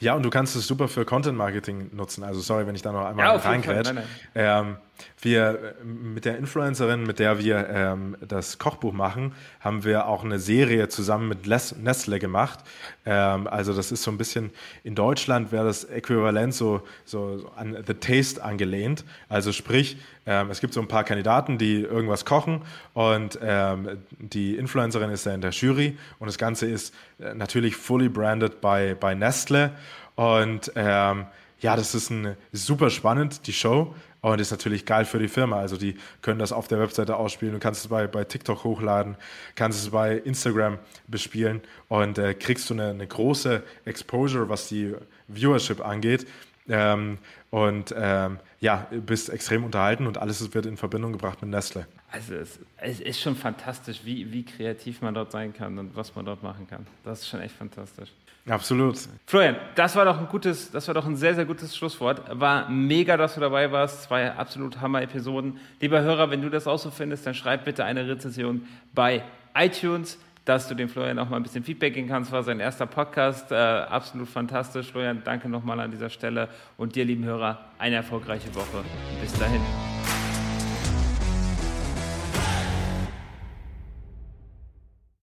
Ja, 0.00 0.14
und 0.14 0.24
du 0.24 0.30
kannst 0.30 0.56
es 0.56 0.66
super 0.66 0.88
für 0.88 1.04
Content 1.04 1.38
Marketing 1.38 1.90
nutzen. 1.94 2.24
Also 2.24 2.40
sorry, 2.40 2.66
wenn 2.66 2.74
ich 2.74 2.82
da 2.82 2.92
noch 2.92 3.04
einmal 3.04 3.24
ja, 3.24 3.36
reingrätsch. 3.36 3.92
Ähm, 4.34 4.76
wir 5.20 5.74
mit 5.84 6.24
der 6.24 6.38
Influencerin, 6.38 7.04
mit 7.04 7.18
der 7.18 7.38
wir 7.38 7.68
ähm, 7.68 8.16
das 8.26 8.58
Kochbuch 8.58 8.92
machen, 8.92 9.32
haben 9.60 9.84
wir 9.84 10.06
auch 10.06 10.24
eine 10.24 10.38
Serie 10.38 10.88
zusammen 10.88 11.28
mit 11.28 11.46
Les 11.46 11.76
Nestle 11.76 12.18
gemacht. 12.18 12.60
Ähm, 13.06 13.46
also 13.46 13.72
das 13.72 13.92
ist 13.92 14.02
so 14.02 14.10
ein 14.10 14.18
bisschen 14.18 14.50
in 14.84 14.94
Deutschland 14.94 15.52
wäre 15.52 15.64
das 15.64 15.84
Äquivalent 15.84 16.54
so, 16.54 16.82
so 17.04 17.50
an 17.56 17.76
The 17.86 17.94
Taste 17.94 18.42
angelehnt. 18.42 19.04
Also 19.28 19.52
sprich, 19.52 19.96
ähm, 20.26 20.50
es 20.50 20.60
gibt 20.60 20.74
so 20.74 20.80
ein 20.80 20.88
paar 20.88 21.04
Kandidaten, 21.04 21.58
die 21.58 21.80
irgendwas 21.80 22.24
kochen 22.24 22.62
und 22.94 23.38
ähm, 23.42 23.98
die 24.18 24.56
Influencerin 24.56 25.10
ist 25.10 25.26
da 25.26 25.34
in 25.34 25.40
der 25.40 25.50
Jury 25.50 25.96
und 26.18 26.26
das 26.26 26.38
Ganze 26.38 26.66
ist 26.66 26.94
äh, 27.18 27.34
natürlich 27.34 27.76
fully 27.76 28.08
branded 28.08 28.60
bei, 28.60 28.94
bei 28.94 29.14
Nestle 29.14 29.72
und 30.14 30.72
ähm, 30.74 31.26
ja, 31.62 31.76
das 31.76 31.94
ist 31.94 32.10
ein, 32.10 32.36
super 32.52 32.90
spannend, 32.90 33.46
die 33.46 33.52
Show. 33.52 33.94
Und 34.22 34.40
ist 34.40 34.52
natürlich 34.52 34.86
geil 34.86 35.04
für 35.04 35.18
die 35.18 35.26
Firma. 35.26 35.58
Also 35.58 35.76
die 35.76 35.96
können 36.22 36.38
das 36.38 36.52
auf 36.52 36.68
der 36.68 36.78
Webseite 36.78 37.16
ausspielen. 37.16 37.54
Du 37.54 37.60
kannst 37.60 37.80
es 37.80 37.88
bei, 37.88 38.06
bei 38.06 38.22
TikTok 38.22 38.62
hochladen, 38.62 39.16
kannst 39.56 39.82
es 39.82 39.90
bei 39.90 40.16
Instagram 40.16 40.78
bespielen 41.08 41.60
und 41.88 42.18
äh, 42.18 42.32
kriegst 42.32 42.70
du 42.70 42.74
eine, 42.74 42.90
eine, 42.90 43.06
große 43.06 43.64
Exposure, 43.84 44.48
was 44.48 44.68
die 44.68 44.94
Viewership 45.26 45.84
angeht. 45.84 46.28
Ähm, 46.68 47.18
und 47.50 47.92
ähm, 47.98 48.38
ja, 48.60 48.86
bist 48.92 49.28
extrem 49.28 49.64
unterhalten 49.64 50.06
und 50.06 50.18
alles 50.18 50.54
wird 50.54 50.66
in 50.66 50.76
Verbindung 50.76 51.10
gebracht 51.10 51.42
mit 51.42 51.50
Nestle. 51.50 51.88
Also 52.12 52.34
es, 52.34 52.60
es, 52.76 53.00
ist 53.00 53.20
schon 53.20 53.34
fantastisch, 53.34 54.02
wie, 54.04 54.32
wie 54.32 54.44
kreativ 54.44 55.02
man 55.02 55.14
dort 55.14 55.32
sein 55.32 55.52
kann 55.52 55.76
und 55.80 55.96
was 55.96 56.14
man 56.14 56.24
dort 56.24 56.44
machen 56.44 56.68
kann. 56.68 56.86
Das 57.02 57.22
ist 57.22 57.28
schon 57.28 57.40
echt 57.40 57.56
fantastisch. 57.56 58.12
Absolut. 58.48 58.98
Florian, 59.26 59.56
das 59.76 59.94
war 59.94 60.04
doch 60.04 60.18
ein 60.18 60.26
gutes, 60.26 60.72
das 60.72 60.88
war 60.88 60.94
doch 60.94 61.06
ein 61.06 61.14
sehr, 61.14 61.34
sehr 61.34 61.44
gutes 61.44 61.76
Schlusswort. 61.76 62.22
War 62.28 62.68
mega, 62.68 63.16
dass 63.16 63.34
du 63.34 63.40
dabei 63.40 63.70
warst. 63.70 64.02
Zwei 64.02 64.32
absolut 64.32 64.80
Hammer-Episoden. 64.80 65.58
Lieber 65.80 66.00
Hörer, 66.00 66.30
wenn 66.30 66.42
du 66.42 66.50
das 66.50 66.66
auch 66.66 66.78
so 66.78 66.90
findest, 66.90 67.24
dann 67.24 67.34
schreib 67.34 67.64
bitte 67.64 67.84
eine 67.84 68.06
Rezension 68.08 68.66
bei 68.94 69.22
iTunes, 69.54 70.18
dass 70.44 70.66
du 70.66 70.74
dem 70.74 70.88
Florian 70.88 71.20
auch 71.20 71.28
mal 71.28 71.36
ein 71.36 71.44
bisschen 71.44 71.62
Feedback 71.62 71.94
geben 71.94 72.08
kannst. 72.08 72.32
War 72.32 72.42
sein 72.42 72.58
erster 72.58 72.86
Podcast. 72.86 73.52
Äh, 73.52 73.54
absolut 73.54 74.28
fantastisch. 74.28 74.90
Florian, 74.90 75.22
danke 75.24 75.48
nochmal 75.48 75.78
an 75.78 75.92
dieser 75.92 76.10
Stelle. 76.10 76.48
Und 76.76 76.96
dir, 76.96 77.04
lieben 77.04 77.24
Hörer, 77.24 77.60
eine 77.78 77.96
erfolgreiche 77.96 78.52
Woche. 78.56 78.82
Bis 79.20 79.32
dahin. 79.38 79.60